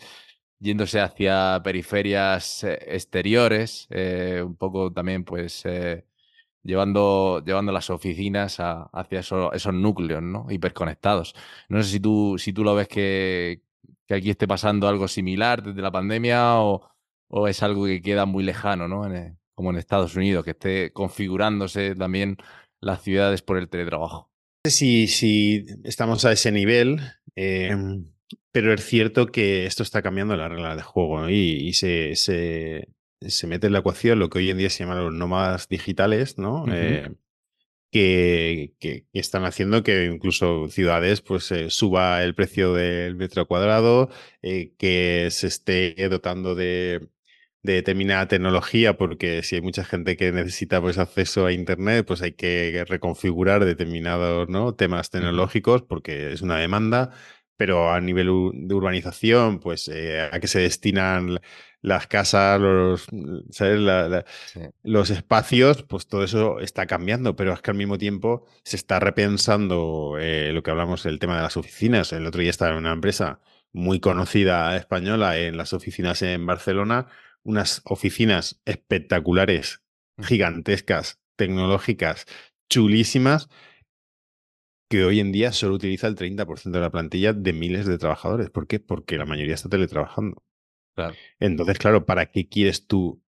yéndose 0.59 0.99
hacia 1.01 1.61
periferias 1.63 2.63
eh, 2.63 2.77
exteriores, 2.89 3.87
un 4.43 4.55
poco 4.57 4.91
también 4.93 5.23
pues 5.25 5.63
llevando, 6.63 7.43
llevando 7.45 7.71
las 7.71 7.89
oficinas 7.89 8.57
hacia 8.59 9.19
esos 9.19 9.73
núcleos, 9.73 10.21
¿no? 10.23 10.47
Hiperconectados. 10.49 11.35
No 11.69 11.81
sé 11.83 11.89
si 11.91 11.99
tú, 11.99 12.37
si 12.37 12.53
tú 12.53 12.63
lo 12.63 12.75
ves 12.75 12.87
que, 12.87 13.63
que 14.07 14.15
aquí 14.15 14.29
esté 14.31 14.47
pasando 14.47 14.87
algo 14.87 15.07
similar 15.07 15.63
desde 15.63 15.81
la 15.81 15.91
pandemia 15.91 16.59
o, 16.61 16.89
o 17.29 17.47
es 17.47 17.63
algo 17.63 17.85
que 17.85 18.01
queda 18.01 18.25
muy 18.25 18.43
lejano, 18.43 18.87
¿no? 18.87 19.05
En, 19.07 19.37
como 19.55 19.71
en 19.71 19.77
Estados 19.77 20.15
Unidos, 20.15 20.43
que 20.43 20.51
esté 20.51 20.91
configurándose 20.91 21.95
también 21.95 22.37
las 22.81 23.01
ciudades 23.01 23.41
por 23.41 23.57
el 23.57 23.69
teletrabajo. 23.69 24.31
Sí, 24.65 25.07
sí, 25.07 25.65
estamos 25.83 26.23
a 26.25 26.31
ese 26.31 26.51
nivel, 26.51 27.01
em, 27.35 28.05
pero 28.51 28.73
es 28.73 28.85
cierto 28.85 29.27
que 29.27 29.65
esto 29.65 29.83
está 29.83 30.01
cambiando 30.01 30.37
la 30.37 30.47
regla 30.47 30.75
de 30.75 30.81
juego 30.81 31.29
y, 31.29 31.73
se, 31.73 32.15
se, 32.15 32.87
mete 33.47 33.67
en 33.67 33.73
la 33.73 33.79
ecuación 33.79 34.19
lo 34.19 34.29
que 34.29 34.39
hoy 34.39 34.49
en 34.49 34.57
día 34.57 34.69
se 34.69 34.83
llaman 34.83 35.03
los 35.03 35.13
nómadas 35.13 35.67
digitales, 35.67 36.37
¿no? 36.37 36.65
Eh, 36.69 37.09
que, 37.93 39.05
están 39.13 39.45
haciendo 39.45 39.83
que 39.83 40.05
incluso 40.05 40.67
ciudades 40.67 41.21
pues 41.21 41.51
eh, 41.51 41.69
suba 41.69 42.23
el 42.23 42.33
precio 42.33 42.73
del 42.73 43.15
metro 43.15 43.47
cuadrado, 43.47 44.09
eh, 44.41 44.73
que 44.77 45.27
se 45.29 45.47
esté 45.47 45.95
dotando 46.09 46.55
de, 46.55 47.07
determinada 47.63 48.27
tecnología, 48.27 48.97
porque 48.97 49.41
si 49.43 49.55
hay 49.55 49.61
mucha 49.61 49.85
gente 49.85 50.17
que 50.17 50.31
necesita 50.31 50.81
pues 50.81 50.97
acceso 50.97 51.45
a 51.45 51.53
internet, 51.53 52.05
pues 52.05 52.21
hay 52.21 52.33
que 52.33 52.83
reconfigurar 52.87 53.63
determinados 53.65 54.49
¿no? 54.49 54.75
temas 54.75 55.09
tecnológicos 55.09 55.81
porque 55.83 56.33
es 56.33 56.41
una 56.41 56.57
demanda 56.57 57.11
pero 57.55 57.91
a 57.91 58.01
nivel 58.01 58.27
de 58.53 58.75
urbanización, 58.75 59.59
pues 59.59 59.87
eh, 59.87 60.21
a 60.21 60.39
qué 60.39 60.47
se 60.47 60.59
destinan 60.59 61.39
las 61.81 62.07
casas, 62.07 62.59
los, 62.59 63.07
los 64.83 65.09
espacios, 65.09 65.83
pues 65.83 66.07
todo 66.07 66.23
eso 66.23 66.59
está 66.59 66.87
cambiando, 66.87 67.35
pero 67.35 67.53
es 67.53 67.61
que 67.61 67.71
al 67.71 67.77
mismo 67.77 67.97
tiempo 67.97 68.45
se 68.63 68.77
está 68.77 68.99
repensando 68.99 70.17
eh, 70.19 70.51
lo 70.53 70.63
que 70.63 70.71
hablamos, 70.71 71.05
el 71.05 71.19
tema 71.19 71.35
de 71.37 71.43
las 71.43 71.57
oficinas. 71.57 72.11
El 72.13 72.25
otro 72.25 72.41
día 72.41 72.49
estaba 72.49 72.71
en 72.71 72.77
una 72.77 72.93
empresa 72.93 73.39
muy 73.73 73.99
conocida 73.99 74.75
española 74.77 75.37
en 75.37 75.57
las 75.57 75.73
oficinas 75.73 76.21
en 76.21 76.45
Barcelona, 76.45 77.07
unas 77.43 77.81
oficinas 77.85 78.61
espectaculares, 78.65 79.83
gigantescas, 80.21 81.21
tecnológicas, 81.35 82.25
chulísimas, 82.69 83.49
que 84.89 85.03
hoy 85.03 85.19
en 85.19 85.31
día 85.31 85.51
solo 85.51 85.75
utiliza 85.75 86.07
el 86.07 86.15
30% 86.15 86.71
de 86.71 86.79
la 86.79 86.91
plantilla 86.91 87.33
de 87.33 87.53
miles 87.53 87.85
de 87.85 87.97
trabajadores. 87.97 88.49
¿Por 88.49 88.67
qué? 88.67 88.79
Porque 88.79 89.17
la 89.17 89.25
mayoría 89.25 89.55
está 89.55 89.69
teletrabajando. 89.69 90.43
Entonces, 91.39 91.79
claro, 91.79 92.05
¿para 92.05 92.27
qué 92.27 92.47
quieres 92.47 92.85
tú, 92.85 93.21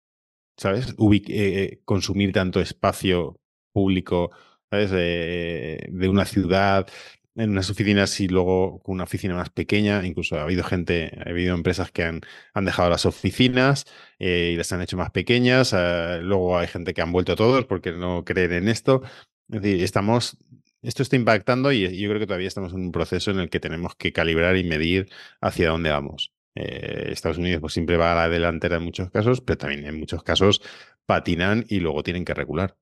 sabes, 0.56 0.90
eh, 0.90 1.22
eh, 1.28 1.80
consumir 1.84 2.32
tanto 2.32 2.60
espacio 2.60 3.38
público, 3.72 4.32
sabes, 4.70 4.90
de 4.90 6.08
una 6.08 6.24
ciudad, 6.24 6.88
en 7.34 7.50
unas 7.50 7.70
oficinas 7.70 8.20
y 8.20 8.28
luego 8.28 8.80
con 8.82 8.94
una 8.94 9.04
oficina 9.04 9.34
más 9.34 9.50
pequeña. 9.50 10.04
Incluso 10.04 10.38
ha 10.38 10.42
habido 10.42 10.64
gente, 10.64 11.18
ha 11.24 11.30
habido 11.30 11.54
empresas 11.54 11.90
que 11.90 12.04
han, 12.04 12.20
han 12.54 12.64
dejado 12.64 12.90
las 12.90 13.06
oficinas 13.06 13.84
eh, 14.18 14.50
y 14.54 14.56
las 14.56 14.72
han 14.72 14.82
hecho 14.82 14.96
más 14.96 15.10
pequeñas. 15.10 15.72
luego 15.72 16.58
hay 16.58 16.68
gente 16.68 16.94
que 16.94 17.02
han 17.02 17.12
vuelto 17.12 17.36
todos 17.36 17.64
porque 17.66 17.92
no 17.92 18.24
creen 18.24 18.52
en 18.52 18.68
esto. 18.68 19.02
Es 19.48 19.62
decir, 19.62 19.82
estamos 19.82 20.38
esto 20.82 21.02
está 21.04 21.16
impactando 21.16 21.70
y 21.72 21.96
yo 21.96 22.08
creo 22.08 22.18
que 22.18 22.26
todavía 22.26 22.48
estamos 22.48 22.72
en 22.72 22.80
un 22.80 22.92
proceso 22.92 23.30
en 23.30 23.38
el 23.38 23.48
que 23.50 23.60
tenemos 23.60 23.94
que 23.94 24.12
calibrar 24.12 24.56
y 24.56 24.64
medir 24.64 25.08
hacia 25.40 25.70
dónde 25.70 25.90
vamos. 25.90 26.32
Eh, 26.54 27.10
Estados 27.12 27.38
Unidos 27.38 27.60
pues, 27.60 27.72
siempre 27.72 27.96
va 27.96 28.12
a 28.12 28.14
la 28.16 28.28
delantera 28.28 28.76
en 28.76 28.82
muchos 28.82 29.10
casos, 29.10 29.40
pero 29.40 29.58
también 29.58 29.86
en 29.86 29.98
muchos 29.98 30.22
casos 30.24 30.60
patinan 31.06 31.64
y 31.68 31.80
luego 31.80 32.02
tienen 32.02 32.24
que 32.24 32.34
regular. 32.34 32.76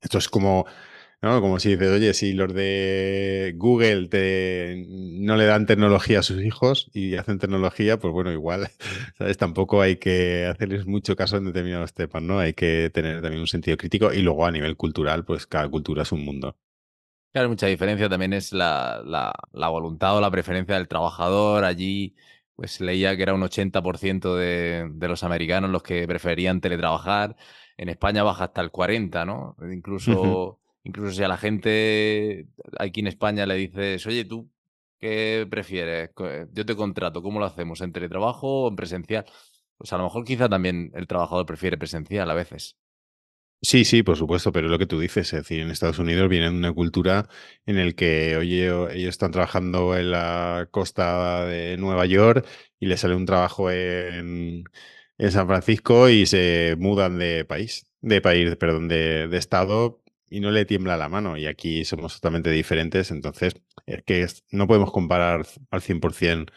Esto 0.00 0.18
es 0.18 0.28
como, 0.28 0.66
¿no? 1.22 1.40
como 1.40 1.58
si 1.60 1.70
dices, 1.70 1.88
oye, 1.88 2.14
si 2.14 2.32
los 2.32 2.52
de 2.52 3.54
Google 3.56 4.08
te, 4.08 4.84
no 4.88 5.36
le 5.36 5.46
dan 5.46 5.66
tecnología 5.66 6.18
a 6.18 6.22
sus 6.22 6.42
hijos 6.42 6.90
y 6.92 7.16
hacen 7.16 7.38
tecnología, 7.38 7.98
pues 7.98 8.12
bueno, 8.12 8.32
igual, 8.32 8.68
¿sabes? 9.18 9.38
Tampoco 9.38 9.80
hay 9.80 9.96
que 9.96 10.46
hacerles 10.46 10.86
mucho 10.86 11.16
caso 11.16 11.36
en 11.36 11.44
determinados 11.44 11.94
temas, 11.94 12.22
¿no? 12.22 12.40
Hay 12.40 12.54
que 12.54 12.90
tener 12.92 13.22
también 13.22 13.40
un 13.40 13.46
sentido 13.46 13.76
crítico 13.76 14.12
y 14.12 14.22
luego 14.22 14.44
a 14.46 14.50
nivel 14.50 14.76
cultural, 14.76 15.24
pues 15.24 15.46
cada 15.46 15.68
cultura 15.68 16.02
es 16.02 16.12
un 16.12 16.24
mundo. 16.24 16.56
Claro, 17.32 17.48
mucha 17.48 17.66
diferencia 17.66 18.10
también 18.10 18.34
es 18.34 18.52
la, 18.52 19.02
la, 19.04 19.68
voluntad 19.68 20.16
o 20.16 20.20
la 20.20 20.30
preferencia 20.30 20.74
del 20.74 20.86
trabajador. 20.86 21.64
Allí, 21.64 22.14
pues 22.54 22.80
leía 22.80 23.16
que 23.16 23.22
era 23.22 23.32
un 23.32 23.40
80% 23.42 24.36
de, 24.36 24.90
de 24.92 25.08
los 25.08 25.24
americanos 25.24 25.70
los 25.70 25.82
que 25.82 26.06
preferían 26.06 26.60
teletrabajar. 26.60 27.36
En 27.78 27.88
España 27.88 28.22
baja 28.22 28.44
hasta 28.44 28.60
el 28.60 28.70
40%, 28.70 29.24
¿no? 29.24 29.56
Incluso, 29.72 30.60
incluso 30.84 31.12
si 31.12 31.22
a 31.22 31.28
la 31.28 31.36
gente 31.36 32.48
aquí 32.78 33.00
en 33.00 33.08
España 33.08 33.46
le 33.46 33.54
dices, 33.56 34.06
oye, 34.06 34.24
¿tú 34.24 34.50
qué 34.98 35.46
prefieres? 35.50 36.10
Yo 36.52 36.66
te 36.66 36.76
contrato, 36.76 37.22
¿cómo 37.22 37.40
lo 37.40 37.46
hacemos? 37.46 37.80
¿En 37.80 37.92
teletrabajo 37.92 38.64
o 38.64 38.68
en 38.68 38.76
presencial? 38.76 39.24
Pues 39.76 39.92
a 39.92 39.98
lo 39.98 40.04
mejor 40.04 40.24
quizá 40.24 40.48
también 40.48 40.92
el 40.94 41.06
trabajador 41.06 41.46
prefiere 41.46 41.78
presencial 41.78 42.30
a 42.30 42.34
veces. 42.34 42.76
Sí, 43.64 43.84
sí, 43.84 44.02
por 44.02 44.16
supuesto, 44.16 44.50
pero 44.50 44.66
es 44.66 44.72
lo 44.72 44.78
que 44.78 44.86
tú 44.86 44.98
dices, 44.98 45.32
es 45.32 45.40
decir, 45.40 45.60
en 45.60 45.70
Estados 45.70 46.00
Unidos 46.00 46.28
viene 46.28 46.50
una 46.50 46.72
cultura 46.72 47.28
en 47.64 47.78
el 47.78 47.94
que, 47.94 48.36
oye, 48.36 48.66
ellos 48.66 49.10
están 49.10 49.30
trabajando 49.30 49.96
en 49.96 50.10
la 50.10 50.68
costa 50.72 51.46
de 51.46 51.76
Nueva 51.76 52.04
York 52.06 52.44
y 52.80 52.86
les 52.86 53.00
sale 53.00 53.14
un 53.14 53.24
trabajo 53.24 53.70
en, 53.70 54.64
San 55.30 55.46
Francisco 55.46 56.08
y 56.08 56.26
se 56.26 56.74
mudan 56.78 57.18
de 57.18 57.44
país, 57.44 57.86
de 58.00 58.20
país, 58.20 58.56
perdón, 58.56 58.88
de, 58.88 59.28
estado 59.36 60.01
y 60.32 60.40
no 60.40 60.50
le 60.50 60.64
tiembla 60.64 60.96
la 60.96 61.08
mano. 61.08 61.36
Y 61.36 61.46
aquí 61.46 61.84
somos 61.84 62.14
totalmente 62.14 62.50
diferentes, 62.50 63.10
entonces 63.10 63.54
es 63.86 64.02
que 64.04 64.26
no 64.50 64.66
podemos 64.66 64.90
comparar 64.92 65.46
al 65.70 65.80
100% 65.82 66.50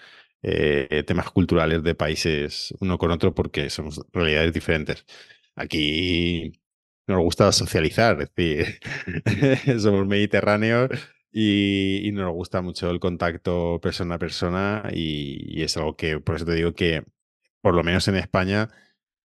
eh, 0.43 1.03
temas 1.07 1.31
culturales 1.31 1.83
de 1.83 1.95
países 1.95 2.73
uno 2.79 2.97
con 2.99 3.11
otro 3.11 3.33
porque 3.33 3.69
somos 3.69 4.01
realidades 4.13 4.53
diferentes. 4.53 5.05
Aquí 5.55 6.53
nos 7.07 7.19
gusta 7.21 7.51
socializar, 7.51 8.21
es 8.21 8.31
decir, 8.35 8.79
somos 9.81 10.07
mediterráneos 10.07 10.89
y, 11.31 12.11
nos 12.13 12.31
gusta 12.33 12.61
mucho 12.61 12.89
el 12.91 12.99
contacto 12.99 13.79
persona 13.81 14.15
a 14.15 14.19
persona 14.19 14.83
y, 14.93 15.61
es 15.63 15.77
algo 15.77 15.95
que, 15.97 16.19
por 16.19 16.35
eso 16.37 16.45
te 16.45 16.55
digo 16.55 16.73
que, 16.73 17.03
por 17.61 17.75
lo 17.75 17.83
menos 17.83 18.07
en 18.07 18.15
España, 18.15 18.69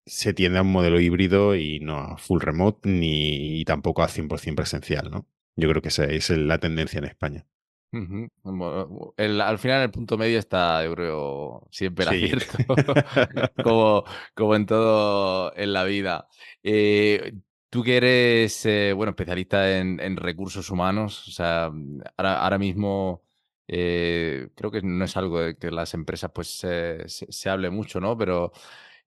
se 0.07 0.33
tiende 0.33 0.59
a 0.59 0.62
un 0.62 0.73
modelo 0.73 1.01
híbrido 1.01 1.57
y 1.57 1.81
no 1.81 1.99
a 1.99 2.16
full 2.16 2.40
remote 2.40 2.88
ni 2.88 3.64
tampoco 3.64 4.03
a 4.03 4.09
100% 4.09 4.55
presencial, 4.55 5.11
¿no? 5.11 5.27
Yo 5.57 5.69
creo 5.69 5.83
que 5.83 5.88
esa 5.88 6.05
es 6.05 6.31
la 6.31 6.59
tendencia 6.59 6.99
en 6.99 7.05
España. 7.05 7.47
al 7.92 9.59
final 9.59 9.83
el 9.83 9.90
punto 9.90 10.16
medio 10.16 10.38
está, 10.38 10.85
yo 10.85 10.95
creo, 10.95 11.69
siempre 11.71 12.07
abierto, 12.07 12.57
como, 13.64 14.05
como 14.35 14.55
en 14.55 14.66
todo 14.66 15.53
en 15.57 15.73
la 15.73 15.85
vida. 15.85 16.29
Eh, 16.62 17.33
Tú 17.77 17.83
que 17.83 17.97
eres, 17.97 18.64
eh, 18.64 18.92
bueno, 18.95 19.11
especialista 19.11 19.79
en, 19.79 20.16
recursos 20.16 20.71
humanos, 20.71 21.29
o 21.29 21.31
sea, 21.31 21.71
ahora, 22.16 22.59
mismo 22.59 23.23
eh, 23.69 24.49
creo 24.55 24.71
que 24.71 24.81
no 24.83 25.05
es 25.05 25.16
algo 25.16 25.40
de 25.40 25.57
que 25.59 25.71
las 25.71 25.92
empresas 25.92 26.31
pues 26.33 26.49
se, 26.49 27.51
hable 27.51 27.71
mucho, 27.71 28.01
¿no? 28.01 28.16
Pero 28.16 28.53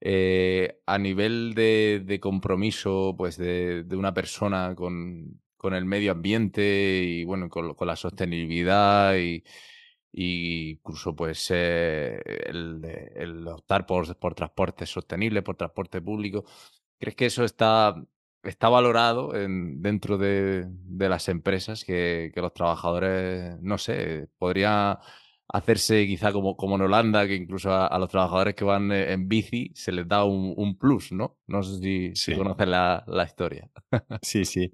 eh, 0.01 0.81
a 0.85 0.97
nivel 0.97 1.53
de, 1.55 2.19
compromiso 2.21 3.15
pues 3.17 3.37
de, 3.37 3.85
una 3.91 4.13
persona 4.13 4.75
con, 4.75 5.41
el 5.63 5.85
medio 5.85 6.11
ambiente 6.11 7.01
y 7.03 7.23
bueno, 7.25 7.49
con, 7.49 7.75
la 7.87 7.95
sostenibilidad 7.95 9.15
y, 9.17 9.43
incluso 10.11 11.15
pues 11.15 11.51
el, 11.51 12.81
el, 13.15 13.47
optar 13.47 13.85
por, 13.85 14.15
por 14.17 14.35
transporte 14.35 14.85
sostenible, 14.85 15.41
por 15.41 15.55
transporte 15.55 16.01
público, 16.01 16.45
¿crees 16.97 17.15
que 17.15 17.25
eso 17.27 17.43
está 17.43 17.95
está 18.43 18.69
valorado 18.69 19.35
en, 19.35 19.81
dentro 19.81 20.17
de, 20.17 20.67
las 20.97 21.29
empresas 21.29 21.83
que, 21.83 22.31
los 22.35 22.53
trabajadores, 22.53 23.59
no 23.61 23.77
sé, 23.77 24.29
podría 24.37 24.99
hacerse 25.49 26.05
quizá 26.05 26.31
como, 26.31 26.55
como 26.55 26.75
en 26.75 26.81
Holanda, 26.81 27.27
que 27.27 27.35
incluso 27.35 27.73
a, 27.73 27.97
los 27.99 28.09
trabajadores 28.09 28.55
que 28.55 28.63
van 28.63 28.91
eh, 28.91 29.11
en 29.11 29.27
bici 29.27 29.71
se 29.73 29.91
les 29.91 30.07
da 30.07 30.23
un, 30.23 30.77
plus, 30.77 31.11
¿no? 31.11 31.39
No 31.47 31.63
sé 31.63 31.79
si, 31.79 32.15
si 32.15 32.35
conoces 32.35 32.67
la, 32.67 33.03
historia. 33.25 33.69
sí, 34.21 34.45
sí. 34.45 34.71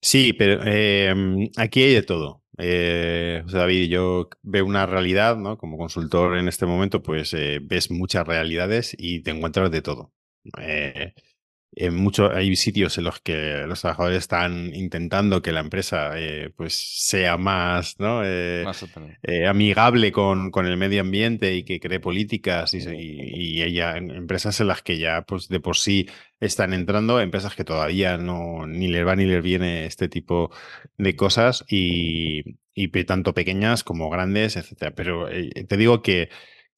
Sí, 0.00 0.32
pero 0.32 0.62
em, 0.64 1.48
aquí 1.56 1.82
hay 1.82 1.94
de 1.94 2.02
todo. 2.02 2.42
Eh, 2.58 3.42
David, 3.46 3.88
yo 3.88 4.28
veo 4.42 4.66
una 4.66 4.84
realidad, 4.84 5.36
¿no? 5.36 5.56
Como 5.56 5.78
consultor 5.78 6.36
en 6.36 6.48
este 6.48 6.66
momento, 6.66 7.02
pues 7.02 7.32
eh, 7.34 7.60
ves 7.62 7.90
muchas 7.90 8.26
realidades 8.26 8.94
y 8.98 9.20
te 9.22 9.30
encuentras 9.30 9.70
de 9.70 9.82
todo. 9.82 10.12
Eh, 11.74 11.86
en 11.86 11.94
mucho, 11.96 12.30
hay 12.32 12.54
sitios 12.56 12.98
en 12.98 13.04
los 13.04 13.20
que 13.20 13.64
los 13.66 13.80
trabajadores 13.80 14.18
están 14.18 14.74
intentando 14.74 15.42
que 15.42 15.52
la 15.52 15.60
empresa 15.60 16.12
eh, 16.16 16.50
pues 16.56 16.74
sea 16.74 17.36
más, 17.36 17.98
¿no? 17.98 18.22
Eh, 18.24 18.64
eh, 19.22 19.46
amigable 19.46 20.12
con, 20.12 20.50
con, 20.50 20.66
el 20.66 20.76
medio 20.76 21.00
ambiente 21.00 21.54
y 21.54 21.64
que 21.64 21.80
cree 21.80 22.00
políticas 22.00 22.74
y, 22.74 22.78
y, 22.78 23.62
empresas 23.80 24.60
en 24.60 24.68
las 24.68 24.82
que 24.82 24.98
ya 24.98 25.22
pues 25.22 25.48
de 25.48 25.60
por 25.60 25.76
sí 25.76 26.08
están 26.40 26.72
entrando, 26.72 27.20
empresas 27.20 27.54
que 27.54 27.64
todavía 27.64 28.18
no 28.18 28.66
ni 28.66 28.88
les 28.88 29.06
va 29.06 29.16
ni 29.16 29.24
les 29.24 29.42
viene 29.42 29.86
este 29.86 30.08
tipo 30.08 30.50
de 30.98 31.16
cosas 31.16 31.64
y, 31.68 32.58
y 32.74 32.88
tanto 33.04 33.34
pequeñas 33.34 33.84
como 33.84 34.10
grandes, 34.10 34.56
etcétera. 34.56 34.94
Pero 34.94 35.28
te 35.28 35.76
digo 35.76 36.02
que, 36.02 36.28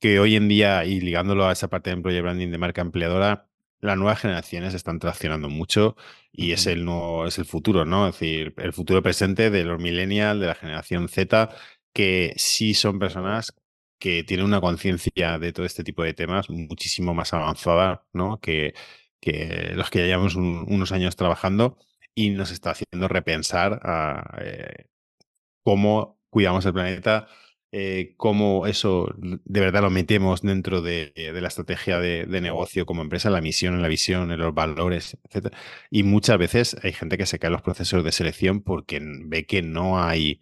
que 0.01 0.21
hoy 0.21 0.37
en 0.37 0.49
día, 0.49 0.85
y 0.85 1.01
ligándolo 1.01 1.47
a 1.47 1.53
esa 1.53 1.69
parte 1.69 1.91
de 1.91 1.95
employer 1.95 2.23
branding 2.23 2.51
de 2.51 2.59
marca 2.59 2.83
empleadora, 2.83 3.49
las 3.85 3.99
nuevas 3.99 4.21
generaciones 4.21 4.75
están 4.75 4.99
traccionando 4.99 5.49
mucho 5.51 5.97
y 6.33 6.53
es 6.53 6.67
el 6.67 6.85
nuevo, 6.85 7.27
es 7.27 7.39
el 7.39 7.45
futuro, 7.45 7.85
¿no? 7.85 8.09
Es 8.09 8.15
decir, 8.15 8.55
el 8.59 8.73
futuro 8.73 9.03
presente 9.03 9.51
de 9.51 9.65
los 9.65 9.81
millennials, 9.81 10.41
de 10.41 10.47
la 10.47 10.55
generación 10.55 11.09
Z, 11.09 11.51
que 11.93 12.33
sí 12.37 12.75
son 12.75 12.99
personas 12.99 13.55
que 13.99 14.25
tienen 14.25 14.47
una 14.47 14.61
conciencia 14.61 15.39
de 15.39 15.53
todo 15.53 15.67
este 15.67 15.85
tipo 15.85 16.03
de 16.03 16.15
temas 16.15 16.51
muchísimo 16.51 17.15
más 17.15 17.33
avanzada, 17.35 18.07
¿no? 18.13 18.41
Que, 18.41 18.75
que 19.21 19.73
los 19.75 19.91
que 19.91 20.01
ya 20.01 20.07
llevamos 20.07 20.35
unos 20.37 20.93
años 20.93 21.17
trabajando 21.17 21.79
y 22.15 22.31
nos 22.31 22.51
está 22.53 22.71
haciendo 22.71 23.09
repensar 23.09 23.81
a, 23.83 24.39
eh, 24.43 24.87
cómo 25.63 26.21
cuidamos 26.31 26.65
el 26.67 26.73
planeta, 26.75 27.29
eh, 27.77 28.15
cómo 28.17 28.69
eso 28.69 29.13
de 29.19 29.61
verdad 29.61 29.83
lo 29.83 29.91
metemos 29.91 30.43
dentro 30.43 30.81
de, 30.81 31.13
la 31.17 31.49
estrategia 31.49 31.99
de, 31.99 32.25
negocio 32.41 32.87
como 32.87 33.03
empresa, 33.03 33.31
la 33.31 33.41
misión, 33.41 33.75
en 33.75 33.83
la 33.83 33.89
visión, 33.89 34.31
en 34.31 34.39
los 34.39 34.55
valores, 34.55 35.19
etc. 35.25 35.53
Y 35.91 36.05
muchas 36.05 36.39
veces 36.39 36.77
hay 36.85 36.93
gente 36.93 37.19
que 37.19 37.27
se 37.27 37.41
cae 37.41 37.49
en 37.49 37.55
los 37.55 37.63
procesos 37.63 38.05
de 38.05 38.13
selección 38.13 38.63
porque 38.63 39.01
ve 39.03 39.45
que 39.47 39.63
no 39.63 40.01
hay 40.01 40.41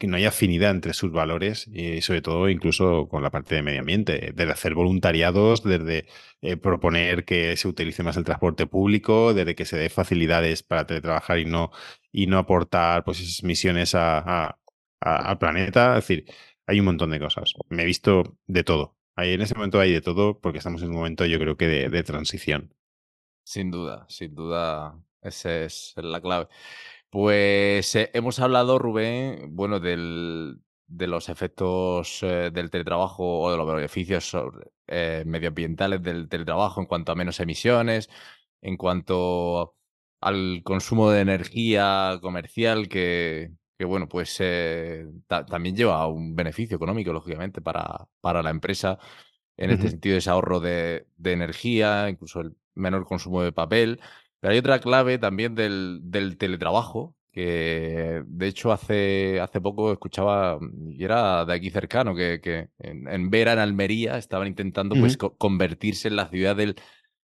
que 0.00 0.06
no 0.06 0.16
hay 0.16 0.24
afinidad 0.24 0.70
entre 0.70 0.94
sus 0.94 1.12
valores 1.12 1.68
y 1.72 2.00
sobre 2.00 2.22
todo 2.22 2.48
incluso 2.48 3.06
con 3.08 3.22
la 3.22 3.30
parte 3.30 3.54
de 3.54 3.62
medio 3.62 3.80
ambiente, 3.80 4.32
desde 4.34 4.52
hacer 4.52 4.74
voluntariados, 4.74 5.62
desde 5.62 6.06
eh, 6.42 6.56
proponer 6.56 7.24
que 7.24 7.56
se 7.56 7.68
utilice 7.68 8.02
más 8.02 8.16
el 8.16 8.24
transporte 8.24 8.66
público, 8.66 9.34
desde 9.34 9.54
que 9.54 9.66
se 9.66 9.76
dé 9.76 9.90
facilidades 9.90 10.62
para 10.62 10.86
teletrabajar 10.86 11.38
y 11.38 11.44
no, 11.44 11.70
y 12.12 12.26
no 12.26 12.38
aportar 12.38 13.04
pues, 13.04 13.20
esas 13.20 13.44
misiones 13.44 13.94
a, 13.94 14.58
al 15.00 15.38
planeta. 15.38 15.98
Es 15.98 16.06
decir, 16.06 16.24
hay 16.66 16.80
un 16.80 16.86
montón 16.86 17.10
de 17.10 17.20
cosas. 17.20 17.54
Me 17.68 17.82
he 17.82 17.86
visto 17.86 18.38
de 18.46 18.64
todo. 18.64 18.96
Ahí, 19.14 19.32
en 19.32 19.42
ese 19.42 19.54
momento 19.54 19.80
hay 19.80 19.92
de 19.92 20.02
todo 20.02 20.40
porque 20.40 20.58
estamos 20.58 20.82
en 20.82 20.90
un 20.90 20.96
momento 20.96 21.24
yo 21.24 21.38
creo 21.38 21.56
que 21.56 21.66
de, 21.66 21.88
de 21.88 22.02
transición. 22.02 22.74
Sin 23.44 23.70
duda, 23.70 24.06
sin 24.08 24.34
duda, 24.34 25.00
esa 25.22 25.64
es 25.64 25.94
la 25.96 26.20
clave. 26.20 26.48
Pues 27.10 27.94
eh, 27.94 28.10
hemos 28.14 28.40
hablado, 28.40 28.78
Rubén, 28.78 29.54
bueno, 29.56 29.80
del, 29.80 30.60
de 30.86 31.06
los 31.06 31.28
efectos 31.28 32.22
eh, 32.22 32.50
del 32.52 32.70
teletrabajo 32.70 33.40
o 33.40 33.50
de 33.50 33.56
los 33.56 33.66
beneficios 33.66 34.36
eh, 34.86 35.24
medioambientales 35.26 36.02
del 36.02 36.28
teletrabajo 36.28 36.80
en 36.80 36.86
cuanto 36.86 37.12
a 37.12 37.14
menos 37.14 37.40
emisiones, 37.40 38.10
en 38.60 38.76
cuanto 38.76 39.76
al 40.20 40.62
consumo 40.64 41.10
de 41.10 41.20
energía 41.20 42.18
comercial 42.22 42.88
que, 42.88 43.52
que 43.78 43.84
bueno, 43.84 44.08
pues 44.08 44.40
también 45.26 45.76
lleva 45.76 46.06
un 46.06 46.34
beneficio 46.34 46.76
económico, 46.76 47.12
lógicamente, 47.12 47.60
para, 47.60 48.08
para 48.20 48.42
la 48.42 48.50
empresa. 48.50 48.98
En 49.58 49.70
este 49.70 49.88
sentido, 49.88 50.18
ese 50.18 50.30
ahorro 50.30 50.60
de, 50.60 51.06
de 51.16 51.32
energía, 51.32 52.08
incluso 52.10 52.40
el 52.40 52.54
menor 52.74 53.06
consumo 53.06 53.42
de 53.42 53.52
papel. 53.52 54.00
Pero 54.40 54.52
hay 54.52 54.58
otra 54.58 54.80
clave 54.80 55.18
también 55.18 55.54
del, 55.54 56.00
del 56.02 56.36
teletrabajo, 56.36 57.14
que 57.32 58.22
de 58.26 58.46
hecho 58.46 58.72
hace, 58.72 59.40
hace 59.40 59.60
poco 59.60 59.92
escuchaba, 59.92 60.58
y 60.90 61.04
era 61.04 61.44
de 61.44 61.54
aquí 61.54 61.70
cercano, 61.70 62.14
que, 62.14 62.40
que 62.42 62.68
en, 62.78 63.30
Vera, 63.30 63.52
en 63.54 63.58
Almería, 63.58 64.16
estaban 64.18 64.48
intentando 64.48 64.94
pues 64.94 65.16
convertirse 65.16 66.08
en 66.08 66.16
la 66.16 66.28
ciudad 66.28 66.56
del, 66.56 66.76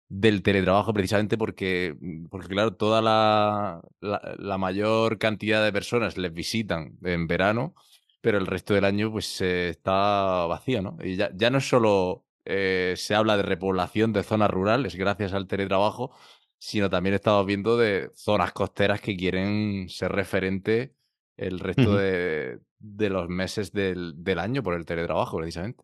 del 0.09 0.41
teletrabajo 0.41 0.93
precisamente 0.93 1.37
porque, 1.37 1.95
porque 2.29 2.47
claro, 2.49 2.73
toda 2.73 3.01
la, 3.01 3.81
la, 4.01 4.57
mayor 4.57 5.19
cantidad 5.19 5.63
de 5.63 5.71
personas 5.71 6.17
les 6.17 6.33
visitan 6.33 6.97
en 7.03 7.27
verano, 7.27 7.75
pero 8.19 8.39
el 8.39 8.47
resto 8.47 8.73
del 8.73 8.85
año 8.85 9.11
pues 9.11 9.39
está 9.41 10.45
vacío, 10.47 10.81
¿no? 10.81 10.97
Y 11.03 11.15
ya, 11.15 11.29
ya 11.35 11.51
no 11.51 11.61
solo 11.61 12.25
eh, 12.45 12.95
se 12.97 13.13
habla 13.13 13.37
de 13.37 13.43
repoblación 13.43 14.11
de 14.11 14.23
zonas 14.23 14.49
rurales 14.49 14.95
gracias 14.95 15.33
al 15.33 15.47
teletrabajo, 15.47 16.11
sino 16.57 16.89
también 16.89 17.13
estamos 17.13 17.45
viendo 17.45 17.77
de 17.77 18.09
zonas 18.15 18.51
costeras 18.51 19.01
que 19.01 19.15
quieren 19.15 19.87
ser 19.89 20.11
referente 20.11 20.95
el 21.37 21.59
resto 21.59 21.95
de, 21.95 22.59
los 22.79 23.29
meses 23.29 23.71
del, 23.71 24.39
año 24.39 24.61
por 24.63 24.73
el 24.73 24.85
teletrabajo, 24.85 25.37
precisamente. 25.37 25.83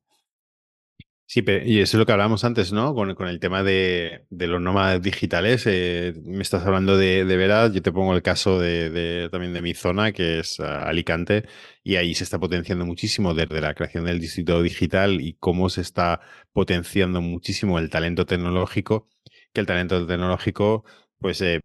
Sí, 1.27 1.43
y 1.65 1.79
eso 1.79 1.97
es 1.97 1.99
lo 1.99 2.05
que 2.05 2.11
hablábamos 2.11 2.43
antes, 2.43 2.71
¿no? 2.71 2.93
Con, 2.93 3.09
el 3.27 3.39
tema 3.39 3.63
de, 3.63 4.27
los 4.29 4.61
nómadas 4.61 5.01
digitales. 5.01 5.63
Eh, 5.65 6.13
me 6.23 6.43
estás 6.43 6.63
hablando 6.65 6.97
de, 6.97 7.25
de 7.25 7.71
yo 7.73 7.81
te 7.81 7.91
pongo 7.91 8.13
el 8.15 8.21
caso 8.21 8.59
de, 8.59 9.27
también 9.31 9.51
de 9.53 9.61
mi 9.61 9.73
zona, 9.73 10.11
que 10.11 10.39
es 10.39 10.59
ah, 10.59 10.83
Alicante, 10.83 11.45
y 11.83 11.95
ahí 11.95 12.13
se 12.13 12.23
está 12.23 12.37
potenciando 12.39 12.85
muchísimo 12.85 13.33
desde 13.33 13.59
la 13.59 13.73
creación 13.73 14.05
del 14.05 14.19
distrito 14.19 14.61
digital 14.61 15.19
y 15.19 15.33
cómo 15.33 15.69
se 15.69 15.81
está 15.81 16.21
potenciando 16.53 17.21
muchísimo 17.21 17.79
el 17.79 17.89
talento 17.89 18.25
tecnológico 18.25 19.09
que 19.53 19.61
el 19.61 19.67
talento 19.67 20.05
tecnológico 20.05 20.85
pues 21.19 21.41
eh, 21.41 21.61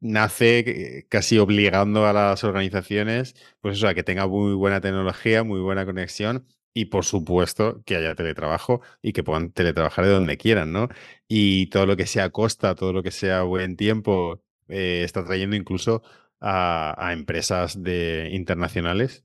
nace 0.00 1.06
casi 1.08 1.38
obligando 1.38 2.06
a 2.06 2.12
las 2.12 2.44
organizaciones 2.44 3.34
pues 3.60 3.76
eso, 3.78 3.88
a 3.88 3.94
que 3.94 4.02
tenga 4.02 4.26
muy 4.26 4.54
buena 4.54 4.80
tecnología, 4.80 5.44
muy 5.44 5.60
buena 5.60 5.84
conexión 5.84 6.46
y 6.74 6.86
por 6.86 7.04
supuesto 7.04 7.82
que 7.84 7.96
haya 7.96 8.14
teletrabajo 8.14 8.80
y 9.02 9.12
que 9.12 9.22
puedan 9.22 9.52
teletrabajar 9.52 10.04
de 10.06 10.12
donde 10.12 10.36
quieran, 10.38 10.72
¿no? 10.72 10.88
Y 11.28 11.66
todo 11.66 11.86
lo 11.86 11.96
que 11.96 12.06
sea 12.06 12.30
costa, 12.30 12.74
todo 12.74 12.92
lo 12.92 13.02
que 13.02 13.10
sea 13.10 13.42
buen 13.42 13.76
tiempo, 13.76 14.42
eh, 14.68 15.02
está 15.04 15.24
trayendo 15.24 15.56
incluso 15.56 16.02
a, 16.40 17.10
empresas 17.12 17.82
de, 17.82 18.30
internacionales 18.32 19.24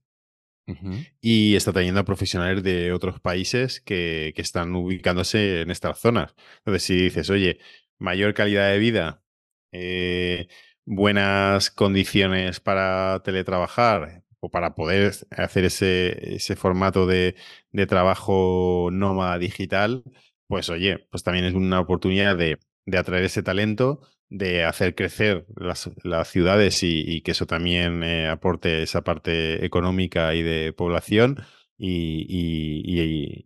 y 1.21 1.55
está 1.55 1.71
trayendo 1.71 2.01
a 2.01 2.05
profesionales 2.05 2.62
de 2.62 2.91
otros 2.91 3.21
países 3.21 3.79
que, 3.79 4.33
que, 4.36 4.41
están 4.41 4.75
ubicándose 4.75 5.62
en 5.62 5.71
estas 5.71 5.99
zonas. 5.99 6.36
Entonces, 6.60 6.83
si 6.83 6.95
dices, 7.03 7.29
oye, 7.29 7.60
mayor 7.99 8.33
calidad 8.33 8.69
de 8.71 8.79
vida, 8.79 9.23
eh, 9.71 10.47
buenas 10.86 11.71
condiciones 11.71 12.60
para 12.60 13.21
teletrabajar 13.23 14.23
para 14.49 14.75
poder 14.75 15.13
hacer 15.31 15.65
ese, 15.65 16.36
ese 16.36 16.55
formato 16.55 17.07
de, 17.07 17.36
de, 17.71 17.88
trabajo 17.88 18.89
nómada 18.91 19.38
digital, 19.39 20.03
pues 20.47 20.69
oye, 20.69 21.07
pues 21.12 21.23
también 21.23 21.45
es 21.45 21.53
una 21.53 21.79
oportunidad 21.79 22.38
de, 22.38 22.60
de 22.86 22.97
atraer 22.97 23.23
ese 23.25 23.43
talento 23.43 24.01
de 24.29 24.65
hacer 24.65 24.95
crecer 24.95 25.45
las, 25.55 25.89
las 26.03 26.27
ciudades 26.29 26.83
y, 26.83 27.21
que 27.21 27.31
eso 27.31 27.45
también 27.45 28.03
eh, 28.03 28.27
aporte 28.27 28.83
esa 28.83 29.03
parte 29.03 29.65
económica 29.65 30.36
y 30.36 30.43
de 30.43 30.73
población 30.73 31.38
y, 31.77 33.45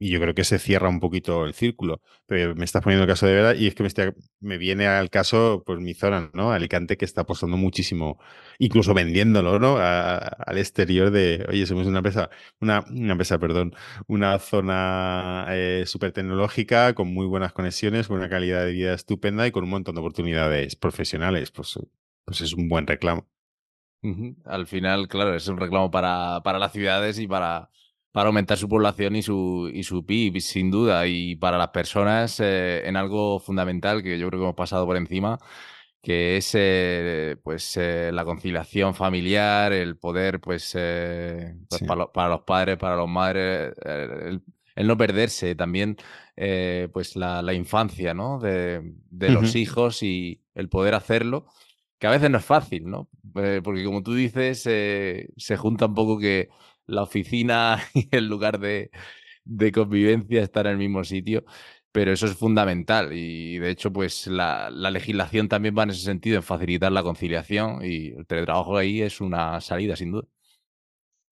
y 0.00 0.10
yo 0.10 0.18
creo 0.18 0.34
que 0.34 0.44
se 0.44 0.58
cierra 0.58 0.88
un 0.88 0.98
poquito 0.98 1.44
el 1.44 1.52
círculo. 1.52 2.00
Pero 2.26 2.54
me 2.56 2.64
estás 2.64 2.82
poniendo 2.82 3.04
el 3.04 3.08
caso 3.08 3.26
de 3.26 3.34
verdad 3.34 3.54
y 3.54 3.66
es 3.66 3.74
que 3.74 3.82
me, 3.82 3.90
me 4.40 4.58
viene 4.58 4.86
al 4.86 5.10
caso, 5.10 5.62
pues 5.66 5.78
mi 5.78 5.92
zona, 5.92 6.30
¿no? 6.32 6.52
Alicante, 6.52 6.96
que 6.96 7.04
está 7.04 7.20
apostando 7.22 7.58
muchísimo, 7.58 8.18
incluso 8.58 8.94
vendiéndolo, 8.94 9.58
¿no? 9.58 9.76
al 9.78 10.58
exterior 10.58 11.10
de, 11.10 11.46
oye, 11.50 11.66
somos 11.66 11.86
una 11.86 11.98
empresa, 11.98 12.30
una, 12.60 12.84
una 12.90 13.12
empresa, 13.12 13.38
perdón, 13.38 13.74
una 14.08 14.38
zona 14.38 15.46
eh, 15.50 15.84
súper 15.86 16.12
tecnológica, 16.12 16.94
con 16.94 17.12
muy 17.12 17.26
buenas 17.26 17.52
conexiones, 17.52 18.08
con 18.08 18.16
una 18.18 18.30
calidad 18.30 18.64
de 18.64 18.72
vida 18.72 18.94
estupenda 18.94 19.46
y 19.46 19.50
con 19.52 19.64
un 19.64 19.70
montón 19.70 19.94
de 19.96 20.00
oportunidades 20.00 20.76
profesionales. 20.76 21.50
Pues, 21.50 21.78
pues 22.24 22.40
es 22.40 22.54
un 22.54 22.68
buen 22.70 22.86
reclamo. 22.86 23.28
Al 24.46 24.66
final, 24.66 25.08
claro, 25.08 25.34
es 25.34 25.46
un 25.46 25.58
reclamo 25.58 25.90
para, 25.90 26.40
para 26.42 26.58
las 26.58 26.72
ciudades 26.72 27.18
y 27.18 27.26
para 27.26 27.68
para 28.12 28.28
aumentar 28.28 28.58
su 28.58 28.68
población 28.68 29.16
y 29.16 29.22
su, 29.22 29.70
y 29.72 29.84
su 29.84 30.04
PIB, 30.04 30.40
sin 30.40 30.70
duda. 30.70 31.06
Y 31.06 31.36
para 31.36 31.58
las 31.58 31.68
personas, 31.68 32.40
eh, 32.40 32.82
en 32.86 32.96
algo 32.96 33.38
fundamental 33.38 34.02
que 34.02 34.18
yo 34.18 34.28
creo 34.28 34.40
que 34.40 34.44
hemos 34.44 34.56
pasado 34.56 34.86
por 34.86 34.96
encima, 34.96 35.38
que 36.02 36.36
es 36.36 36.50
eh, 36.54 37.36
pues 37.42 37.76
eh, 37.76 38.10
la 38.12 38.24
conciliación 38.24 38.94
familiar, 38.94 39.72
el 39.72 39.96
poder, 39.96 40.40
pues, 40.40 40.72
pues 40.72 41.82
para, 41.86 42.28
los 42.28 42.40
padres, 42.42 42.78
para 42.78 42.96
los 42.96 43.08
madres, 43.08 43.74
el, 43.84 44.86
no 44.86 44.96
perderse 44.96 45.54
también, 45.54 45.96
pues 46.92 47.16
la, 47.16 47.42
la, 47.42 47.52
infancia, 47.52 48.14
¿no? 48.14 48.38
De, 48.40 48.80
de 49.10 49.30
los 49.30 49.54
hijos 49.54 50.02
y 50.02 50.42
el 50.54 50.68
poder 50.68 50.94
hacerlo, 50.94 51.46
que 51.98 52.06
a 52.06 52.10
veces 52.10 52.30
no 52.30 52.38
es 52.38 52.44
fácil, 52.44 52.88
¿no? 52.88 53.08
porque 53.62 53.84
como 53.84 54.02
tú 54.02 54.14
dices, 54.14 54.62
se 54.62 55.56
junta 55.56 55.86
un 55.86 55.94
poco 55.94 56.18
que 56.18 56.48
la 56.90 57.02
oficina 57.02 57.82
y 57.94 58.08
el 58.10 58.26
lugar 58.26 58.60
de, 58.60 58.90
convivencia 59.72 60.42
están 60.42 60.66
en 60.66 60.72
el 60.72 60.78
mismo 60.78 61.04
sitio, 61.04 61.44
pero 61.92 62.12
eso 62.12 62.26
es 62.26 62.34
fundamental 62.36 63.12
y 63.12 63.58
de 63.58 63.70
hecho 63.70 63.92
pues 63.92 64.26
la, 64.26 64.70
legislación 64.70 65.48
también 65.48 65.74
va 65.76 65.84
en 65.84 65.90
ese 65.90 66.02
sentido, 66.02 66.36
en 66.36 66.42
facilitar 66.42 66.92
la 66.92 67.02
conciliación 67.02 67.84
y 67.84 68.08
el 68.08 68.26
teletrabajo 68.26 68.76
ahí 68.76 69.02
es 69.02 69.20
una 69.20 69.60
salida 69.60 69.96
sin 69.96 70.12
duda. 70.12 70.28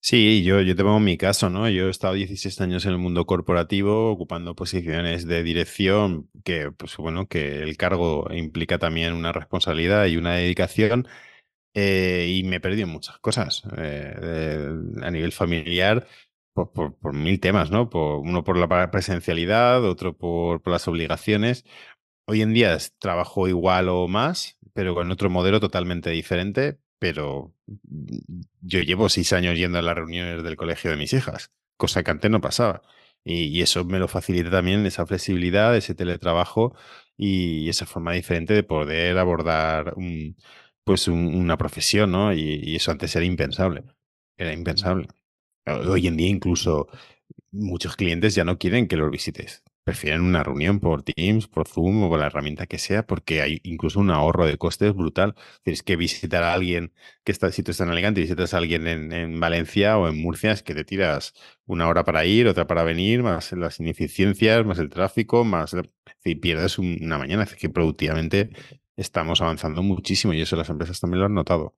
Sí, 0.00 0.44
yo, 0.44 0.61
yo 0.62 0.76
te 0.76 0.84
pongo 0.84 1.00
mi 1.00 1.16
caso, 1.18 1.50
¿no? 1.50 1.68
Yo 1.68 1.88
he 1.88 1.90
estado 1.90 2.14
16 2.14 2.61
años 2.61 2.86
en 2.86 2.92
el 2.92 2.98
mundo 2.98 3.26
corporativo 3.26 4.11
ocupando 4.11 4.54
posiciones 4.54 5.26
de 5.26 5.42
dirección 5.42 6.30
que, 6.44 6.70
pues 6.70 6.96
bueno, 6.96 7.26
que 7.26 7.62
el 7.62 7.76
cargo 7.76 8.28
implica 8.32 8.78
también 8.78 9.12
una 9.12 9.32
responsabilidad 9.32 10.06
y 10.06 10.16
una 10.16 10.34
dedicación 10.34 11.09
eh, 11.74 12.26
y 12.28 12.44
me 12.44 12.56
he 12.56 12.60
perdido 12.60 12.86
muchas 12.86 13.18
cosas 13.18 13.62
eh, 13.76 14.68
a 15.02 15.10
nivel 15.10 15.32
familiar 15.32 16.06
por, 16.66 16.96
por, 16.96 17.12
mil 17.14 17.40
temas, 17.40 17.70
¿no? 17.70 17.88
Por, 17.90 18.18
uno 18.20 18.44
por 18.44 18.56
la 18.56 18.90
presencialidad, 18.90 19.84
otro 19.84 20.16
por, 20.16 20.62
por, 20.62 20.72
las 20.72 20.88
obligaciones. 20.88 21.64
Hoy 22.26 22.42
en 22.42 22.52
día 22.54 22.76
trabajo 22.98 23.48
igual 23.48 23.88
o 23.88 24.08
más, 24.08 24.58
pero 24.74 24.94
con 24.94 25.10
otro 25.10 25.30
modelo 25.30 25.60
totalmente 25.60 26.10
diferente. 26.10 26.78
Pero 26.98 27.54
mm, 27.66 28.40
yo 28.62 28.80
llevo 28.80 29.08
seis 29.08 29.32
años 29.32 29.56
yendo 29.56 29.78
a 29.78 29.82
las 29.82 29.94
reuniones 29.96 30.42
del 30.42 30.56
colegio 30.56 30.90
de 30.90 30.96
mis 30.96 31.12
hijas, 31.12 31.52
cosa 31.76 32.02
que 32.02 32.10
antes 32.10 32.30
no 32.30 32.40
pasaba. 32.40 32.82
Y, 33.24 33.44
y 33.46 33.62
eso 33.62 33.84
me 33.84 33.98
lo 33.98 34.08
facilita 34.08 34.50
también 34.50 34.84
esa 34.86 35.06
flexibilidad, 35.06 35.76
ese 35.76 35.94
teletrabajo 35.94 36.74
y 37.16 37.68
esa 37.68 37.86
forma 37.86 38.12
diferente 38.12 38.54
de 38.54 38.62
poder 38.62 39.18
abordar 39.18 39.94
un, 39.96 40.36
pues 40.89 41.07
una 41.07 41.59
profesión, 41.59 42.12
¿no? 42.12 42.32
Y, 42.32 42.74
eso 42.76 42.91
antes 42.91 43.14
era 43.14 43.26
impensable. 43.26 43.84
Era 44.39 44.55
impensable. 44.55 45.09
Hoy 45.66 46.07
en 46.07 46.16
día 46.16 46.28
incluso 46.28 46.89
muchos 47.53 47.97
clientes 47.97 48.34
ya 48.34 48.45
no 48.45 48.59
quieren 48.59 48.89
que 48.89 48.97
los 48.97 49.11
visites 49.11 49.62
prefieren 49.84 50.22
una 50.22 50.43
reunión 50.43 50.80
por 50.80 51.03
Teams, 51.03 51.49
por 51.49 51.68
Zoom 51.68 52.05
o 52.05 52.09
por 52.11 52.20
la 52.20 52.26
herramienta 52.26 52.66
que 52.66 52.78
sea, 52.78 53.07
porque 53.07 53.43
hay 53.43 53.61
incluso 53.64 54.01
un 54.01 54.11
ahorro 54.11 54.47
de 54.47 54.59
costes 54.59 54.95
brutal. 54.95 55.34
Tienes 55.62 55.82
que 55.82 55.97
visitar 55.97 56.43
a 56.43 56.55
alguien 56.55 56.93
que 57.24 57.32
está, 57.32 57.51
si 57.53 57.62
tú 57.62 57.70
estás 57.70 57.86
en 57.86 57.93
Alicante 57.93 58.20
visitas 58.20 58.55
a 58.55 58.59
alguien 58.59 58.86
en, 58.86 59.41
Valencia 59.41 59.99
o 59.99 60.09
en 60.09 60.20
Murcia, 60.20 60.53
es 60.53 60.62
que 60.62 60.74
te 60.74 60.84
tiras 60.84 61.34
una 61.66 61.89
hora 61.89 62.05
para 62.05 62.24
ir, 62.26 62.49
otra 62.49 62.66
para 62.66 62.82
venir, 62.84 63.22
más 63.22 63.53
las 63.53 63.80
ineficiencias, 63.80 64.64
más 64.66 64.78
el 64.78 64.91
tráfico, 64.91 65.45
más. 65.45 65.76
Si 66.24 66.34
pierdes 66.34 66.78
una 66.78 67.18
mañana. 67.18 67.45
Es 67.45 67.55
que 67.57 67.68
productivamente 67.70 68.51
estamos 68.99 69.40
avanzando 69.40 69.82
muchísimo 69.82 70.34
y 70.34 70.40
eso 70.40 70.57
las 70.57 70.68
empresas 70.68 71.01
también 71.01 71.20
lo 71.20 71.26
han 71.26 71.34
notado. 71.34 71.76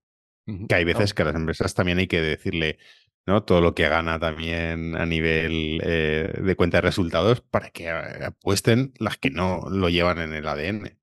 Que 0.68 0.74
hay 0.74 0.84
veces 0.84 1.14
que 1.14 1.22
a 1.22 1.26
las 1.26 1.36
empresas 1.36 1.74
también 1.74 1.98
hay 1.98 2.08
que 2.08 2.20
decirle, 2.20 2.78
¿no? 3.26 3.44
Todo 3.44 3.60
lo 3.60 3.74
que 3.74 3.88
gana 3.88 4.18
también 4.18 4.96
a 4.96 5.06
nivel 5.06 5.80
eh, 5.84 6.32
de 6.42 6.56
cuenta 6.56 6.78
de 6.78 6.82
resultados 6.82 7.40
para 7.42 7.70
que 7.70 7.84
eh, 7.84 8.24
apuesten 8.24 8.92
las 8.98 9.16
que 9.18 9.30
no 9.30 9.62
lo 9.70 9.88
llevan 9.90 10.18
en 10.18 10.32
el 10.32 10.48
ADN. 10.48 10.98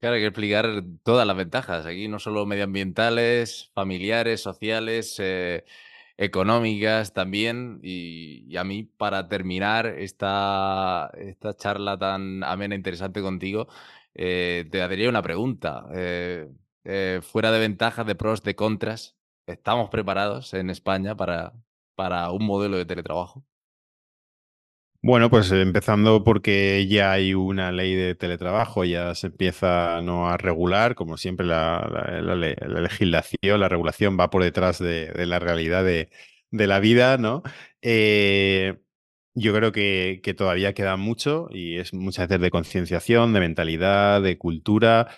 Claro, 0.00 0.14
hay 0.14 0.22
que 0.22 0.28
explicar 0.28 0.82
todas 1.04 1.26
las 1.26 1.36
ventajas. 1.36 1.84
Aquí 1.86 2.08
no 2.08 2.18
solo 2.18 2.46
medioambientales, 2.46 3.70
familiares, 3.74 4.40
sociales, 4.40 5.16
eh, 5.18 5.64
económicas 6.16 7.12
también. 7.12 7.80
Y, 7.82 8.56
a 8.56 8.64
mí, 8.64 8.84
para 8.84 9.28
terminar 9.28 9.86
esta, 9.86 11.10
esta 11.18 11.54
charla 11.54 11.98
tan 11.98 12.42
amena 12.44 12.74
e 12.74 12.78
interesante 12.78 13.20
contigo, 13.20 13.68
te 14.14 14.82
haría 14.82 15.08
una 15.08 15.22
pregunta. 15.22 15.86
fuera 17.22 17.52
de 17.52 17.58
ventajas, 17.58 18.06
de 18.06 18.14
pros, 18.14 18.42
de 18.42 18.54
contras, 18.54 19.20
¿Estamos 19.50 19.90
preparados 19.90 20.54
en 20.54 20.70
España 20.70 21.16
para, 21.16 21.52
para 21.96 22.30
un 22.30 22.46
modelo 22.46 22.76
de 22.76 22.86
teletrabajo? 22.86 23.44
Bueno, 25.02 25.28
pues 25.28 25.50
empezando 25.50 26.22
porque 26.22 26.86
ya 26.86 27.10
hay 27.10 27.34
una 27.34 27.72
ley 27.72 27.94
de 27.94 28.14
teletrabajo, 28.14 28.84
ya 28.84 29.14
se 29.14 29.28
empieza 29.28 30.02
¿no? 30.02 30.28
a 30.28 30.36
regular, 30.36 30.94
como 30.94 31.16
siempre 31.16 31.46
la, 31.46 32.20
legislación, 32.22 33.58
la 33.58 33.68
regulación 33.68 34.16
va 34.20 34.30
por 34.30 34.44
detrás 34.44 34.78
de, 34.78 35.10
la 35.26 35.38
realidad 35.38 35.84
de, 35.84 36.10
la 36.50 36.78
vida, 36.80 37.16
¿no? 37.16 37.42
Eh, 37.82 38.78
yo 39.34 39.54
creo 39.54 39.72
que, 39.72 40.20
todavía 40.36 40.74
queda 40.74 40.96
mucho 40.96 41.48
y 41.50 41.78
es 41.78 41.94
muchas 41.94 42.28
veces 42.28 42.42
de 42.42 42.50
concienciación, 42.50 43.32
de 43.32 43.40
mentalidad, 43.40 44.22
de 44.22 44.38
cultura, 44.38 45.08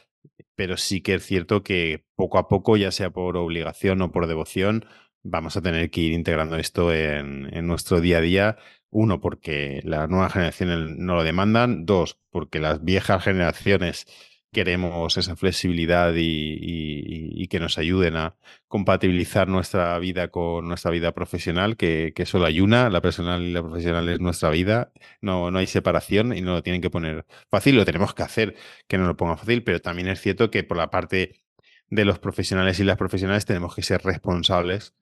pero 0.55 0.77
sí 0.77 1.01
que 1.01 1.15
es 1.15 1.25
cierto 1.25 1.63
que 1.63 2.05
poco 2.17 2.39
a 2.39 2.49
poco, 2.49 2.77
ya 2.77 2.91
sea 2.91 3.11
por 3.11 3.37
obligación 3.37 4.03
o 4.03 4.13
por 4.13 4.27
devoción, 4.27 4.87
vamos 5.23 5.57
a 5.57 5.63
tener 5.63 5.91
que 5.91 6.03
ir 6.03 6.13
integrando 6.13 6.57
esto 6.57 6.93
en, 6.93 7.53
en 7.55 7.67
nuestro 7.67 8.01
día 8.01 8.19
a 8.19 8.21
día. 8.21 8.57
Uno, 8.91 9.21
porque 9.21 9.81
las 9.85 10.09
nuevas 10.11 10.35
generaciones 10.35 10.97
no 10.99 11.17
lo 11.17 11.25
demandan. 11.25 11.87
Dos, 11.87 12.19
porque 12.31 12.61
las 12.61 12.85
viejas 12.85 13.25
generaciones 13.25 14.07
queremos 14.53 15.17
esa 15.17 15.35
flexibilidad 15.37 16.13
y, 16.17 17.49
que 17.49 17.61
nos 17.61 17.77
ayuden 17.77 18.17
a 18.17 18.37
compatibilizar 18.69 19.49
nuestra 19.49 19.99
vida 19.99 20.29
con 20.29 20.69
nuestra 20.69 20.91
vida 20.91 21.13
profesional, 21.13 21.77
que, 21.77 22.13
solo 22.25 22.47
hay 22.47 22.61
una, 22.61 22.89
la 22.89 23.03
personal 23.03 23.43
y 23.43 23.53
la 23.53 23.63
profesional 23.63 24.09
es 24.09 24.21
nuestra 24.21 24.51
vida, 24.51 24.93
no, 25.21 25.51
no 25.51 25.59
hay 25.59 25.67
separación 25.67 26.35
y 26.35 26.41
no 26.41 26.53
lo 26.55 26.63
tienen 26.63 26.81
que 26.81 26.91
poner 26.91 27.27
fácil, 27.51 27.77
lo 27.77 27.85
tenemos 27.85 28.15
que 28.15 28.23
hacer 28.23 28.57
que 28.89 28.99
no 28.99 29.07
lo 29.07 29.17
ponga 29.17 29.37
fácil, 29.37 29.65
pero 29.65 29.81
también 29.81 30.09
es 30.09 30.21
cierto 30.21 30.51
que 30.51 30.65
por 30.65 30.77
la 30.77 30.91
parte 30.91 31.43
de 31.91 32.05
los 32.05 32.19
profesionales 32.19 32.81
y 32.81 32.85
las 32.85 32.97
profesionales 32.97 33.45
tenemos 33.45 33.75
que 33.75 33.83
ser 33.83 34.03
responsables 34.03 34.95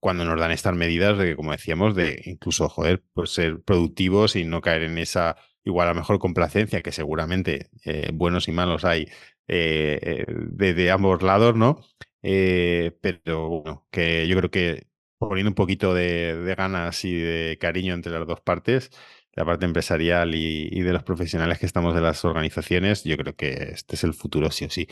cuando 0.00 0.24
nos 0.24 0.38
dan 0.40 0.50
estas 0.50 0.74
medidas 0.74 1.16
de, 1.18 1.36
como 1.36 1.52
decíamos, 1.52 1.94
de 1.94 2.22
incluso, 2.24 2.68
joder, 2.68 3.04
pues 3.14 3.30
ser 3.30 3.62
productivos 3.62 4.34
y 4.34 4.44
no 4.44 4.60
caer 4.60 4.82
en 4.82 4.98
esa 4.98 5.36
igual 5.64 5.88
a 5.88 5.94
mejor 5.94 6.18
complacencia, 6.18 6.82
que 6.82 6.92
seguramente 6.92 7.70
eh, 7.84 8.10
buenos 8.12 8.48
y 8.48 8.52
malos 8.52 8.84
hay 8.84 9.08
eh, 9.48 10.24
de, 10.28 10.90
ambos 10.90 11.22
lados, 11.22 11.56
¿no? 11.56 11.80
Eh, 12.22 12.96
pero 13.00 13.48
bueno, 13.48 13.86
que 13.90 14.26
yo 14.28 14.36
creo 14.36 14.50
que 14.50 14.86
poniendo 15.18 15.50
un 15.50 15.54
poquito 15.54 15.94
de, 15.94 16.54
ganas 16.56 17.04
y 17.04 17.14
de 17.14 17.58
cariño 17.60 17.94
entre 17.94 18.12
las 18.12 18.26
dos 18.26 18.40
partes, 18.40 18.90
la 19.34 19.44
parte 19.44 19.66
empresarial 19.66 20.34
y, 20.34 20.80
de 20.80 20.92
los 20.92 21.04
profesionales 21.04 21.58
que 21.58 21.66
estamos 21.66 21.94
de 21.94 22.00
las 22.00 22.24
organizaciones, 22.24 23.04
yo 23.04 23.16
creo 23.16 23.34
que 23.36 23.70
este 23.72 23.96
es 23.96 24.04
el 24.04 24.14
futuro, 24.14 24.50
sí 24.50 24.64
o 24.64 24.70
sí. 24.70 24.88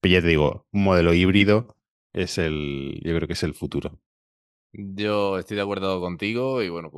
Pero 0.00 0.14
ya 0.14 0.22
te 0.22 0.28
digo, 0.28 0.66
un 0.72 0.84
modelo 0.84 1.14
híbrido 1.14 1.76
es 2.12 2.38
el, 2.38 3.00
yo 3.04 3.14
creo 3.14 3.26
que 3.26 3.34
es 3.34 3.42
el 3.42 3.54
futuro. 3.54 4.00
Yo 4.72 5.38
estoy 5.38 5.56
de 5.56 5.62
acuerdo 5.62 6.00
contigo 6.00 6.62
y 6.62 6.68
bueno, 6.68 6.90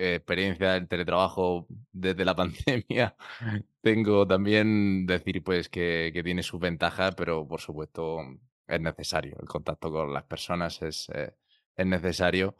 experiencia 0.00 0.72
del 0.72 0.88
teletrabajo 0.88 1.66
desde 1.92 2.24
la 2.24 2.34
pandemia, 2.36 3.16
tengo 3.82 4.26
también 4.26 5.06
decir 5.06 5.42
pues 5.42 5.68
que, 5.68 6.18
tiene 6.24 6.42
sus 6.42 6.60
ventajas, 6.60 7.14
pero 7.14 7.46
por 7.46 7.60
supuesto 7.60 8.20
es 8.66 8.80
necesario. 8.80 9.36
El 9.40 9.48
contacto 9.48 9.90
con 9.90 10.12
las 10.12 10.24
personas 10.24 10.82
es, 10.82 11.08
eh, 11.14 11.34
es 11.76 11.86
necesario, 11.86 12.56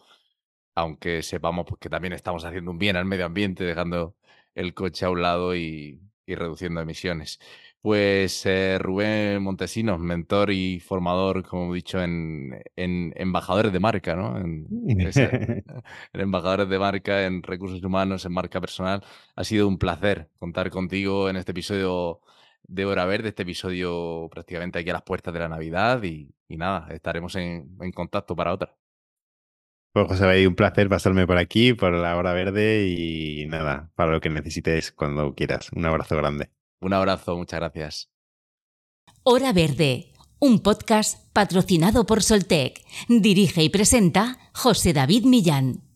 aunque 0.75 1.23
sepamos 1.23 1.67
pues, 1.67 1.81
que 1.81 1.89
también 1.91 2.13
estamos 2.15 2.45
haciendo 2.45 2.71
un 2.71 2.79
bien 2.79 2.97
al 2.97 3.05
medio 3.05 3.27
ambiente, 3.27 3.65
dejando 3.65 4.17
el 4.55 4.75
coche 4.75 5.07
a 5.07 5.11
un 5.11 5.23
lado 5.23 5.55
y, 5.55 6.01
y 6.27 6.35
reduciendo 6.35 6.81
emisiones. 6.81 7.41
Pues 7.83 8.45
eh, 8.45 8.79
Rubén 8.79 9.43
Montesinos, 9.43 9.99
mentor 9.99 10.51
y 10.51 10.81
formador, 10.81 11.43
como 11.47 11.73
he 11.73 11.77
dicho, 11.77 12.03
en, 12.03 12.63
embajadores 12.77 13.73
de 13.73 13.81
marca, 13.81 14.15
¿no? 14.15 14.37
En, 14.39 14.67
embajadores 16.13 16.69
de 16.69 16.79
marca, 16.79 17.25
en 17.25 17.43
recursos 17.43 17.83
humanos, 17.83 18.27
en 18.27 18.33
marca 18.33 18.61
personal. 18.61 19.03
Ha 19.35 19.45
sido 19.45 19.67
un 19.67 19.79
placer 19.79 20.29
contar 20.39 20.69
contigo 20.71 21.31
en 21.31 21.37
este 21.37 21.53
episodio 21.53 22.21
de 22.65 22.85
Hora 22.85 23.07
Verde, 23.07 23.31
este 23.31 23.45
episodio 23.45 24.29
prácticamente 24.31 24.79
aquí 24.79 24.91
a 24.91 24.95
las 24.95 25.03
puertas 25.03 25.33
de 25.33 25.41
la 25.41 25.49
Navidad 25.49 26.03
y, 26.03 26.35
nada, 26.49 26.87
estaremos 26.93 27.35
en, 27.37 27.79
contacto 27.95 28.37
para 28.37 28.53
otra. 28.53 28.77
Pues 29.93 30.07
José, 30.07 30.47
un 30.47 30.55
placer 30.55 30.89
pasarme 30.91 31.27
por 31.27 31.39
aquí, 31.39 31.73
por 31.73 31.95
la 31.95 32.17
Hora 32.17 32.35
Verde 32.35 32.87
y 32.89 33.47
nada, 33.47 33.91
para 33.95 34.13
lo 34.13 34.21
que 34.21 34.29
necesites 34.29 34.93
cuando 34.93 35.35
quieras. 35.35 35.71
Un 35.73 35.87
abrazo 35.87 36.17
grande. 36.17 36.51
Un 36.81 36.95
abrazo, 36.95 37.37
muchas 37.37 37.61
gracias. 37.61 38.11
Hora 39.23 39.53
Verde, 39.53 40.15
un 40.39 40.61
podcast 40.61 41.31
patrocinado 41.33 42.07
por 42.07 42.23
Soltec. 42.23 42.81
Dirige 43.09 43.63
y 43.63 43.69
presenta 43.69 44.39
José 44.55 44.93
David 44.95 45.25
Millán. 45.25 45.90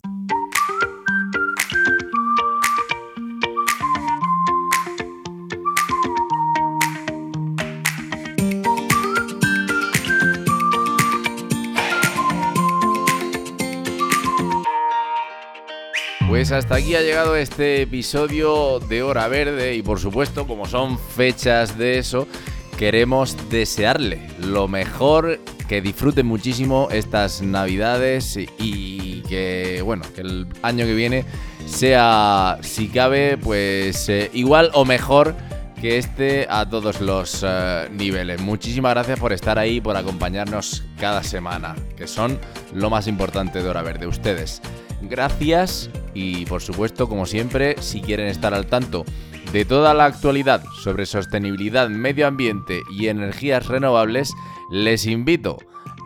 Pues 16.44 16.52
hasta 16.52 16.74
aquí 16.74 16.94
ha 16.94 17.00
llegado 17.00 17.36
este 17.36 17.80
episodio 17.80 18.78
de 18.78 19.02
Hora 19.02 19.28
Verde 19.28 19.76
y 19.76 19.82
por 19.82 19.98
supuesto, 19.98 20.46
como 20.46 20.66
son 20.66 20.98
fechas 20.98 21.78
de 21.78 21.96
eso, 21.96 22.28
queremos 22.76 23.48
desearle 23.48 24.28
lo 24.40 24.68
mejor, 24.68 25.40
que 25.66 25.80
disfruten 25.80 26.26
muchísimo 26.26 26.88
estas 26.90 27.40
navidades 27.40 28.38
y 28.58 29.22
que, 29.22 29.80
bueno, 29.82 30.04
que 30.14 30.20
el 30.20 30.46
año 30.60 30.84
que 30.84 30.92
viene 30.92 31.24
sea, 31.64 32.58
si 32.60 32.88
cabe, 32.88 33.38
pues 33.38 34.10
eh, 34.10 34.30
igual 34.34 34.70
o 34.74 34.84
mejor 34.84 35.34
que 35.80 35.96
este 35.96 36.46
a 36.50 36.68
todos 36.68 37.00
los 37.00 37.42
eh, 37.42 37.88
niveles. 37.90 38.42
Muchísimas 38.42 38.92
gracias 38.92 39.18
por 39.18 39.32
estar 39.32 39.58
ahí, 39.58 39.80
por 39.80 39.96
acompañarnos 39.96 40.84
cada 41.00 41.22
semana, 41.22 41.74
que 41.96 42.06
son 42.06 42.38
lo 42.74 42.90
más 42.90 43.06
importante 43.06 43.62
de 43.62 43.68
Hora 43.70 43.80
Verde, 43.80 44.06
ustedes. 44.06 44.60
Gracias 45.08 45.90
y 46.14 46.46
por 46.46 46.62
supuesto, 46.62 47.08
como 47.08 47.26
siempre, 47.26 47.76
si 47.80 48.00
quieren 48.00 48.26
estar 48.26 48.54
al 48.54 48.66
tanto 48.66 49.04
de 49.52 49.64
toda 49.64 49.94
la 49.94 50.06
actualidad 50.06 50.64
sobre 50.82 51.06
sostenibilidad, 51.06 51.88
medio 51.88 52.26
ambiente 52.26 52.82
y 52.90 53.08
energías 53.08 53.66
renovables, 53.66 54.32
les 54.70 55.06
invito 55.06 55.58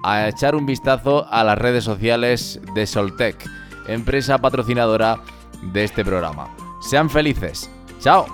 a 0.05 0.29
echar 0.29 0.55
un 0.55 0.67
vistazo 0.67 1.27
a 1.31 1.45
las 1.45 1.59
redes 1.59 1.85
sociales 1.85 2.61
de 2.75 2.87
Soltec, 2.87 3.37
empresa 3.87 4.39
patrocinadora 4.39 5.21
de 5.63 5.85
este 5.85 6.05
programa. 6.05 6.55
Sean 6.81 7.11
felices. 7.11 7.71
¡Chao! 8.01 8.27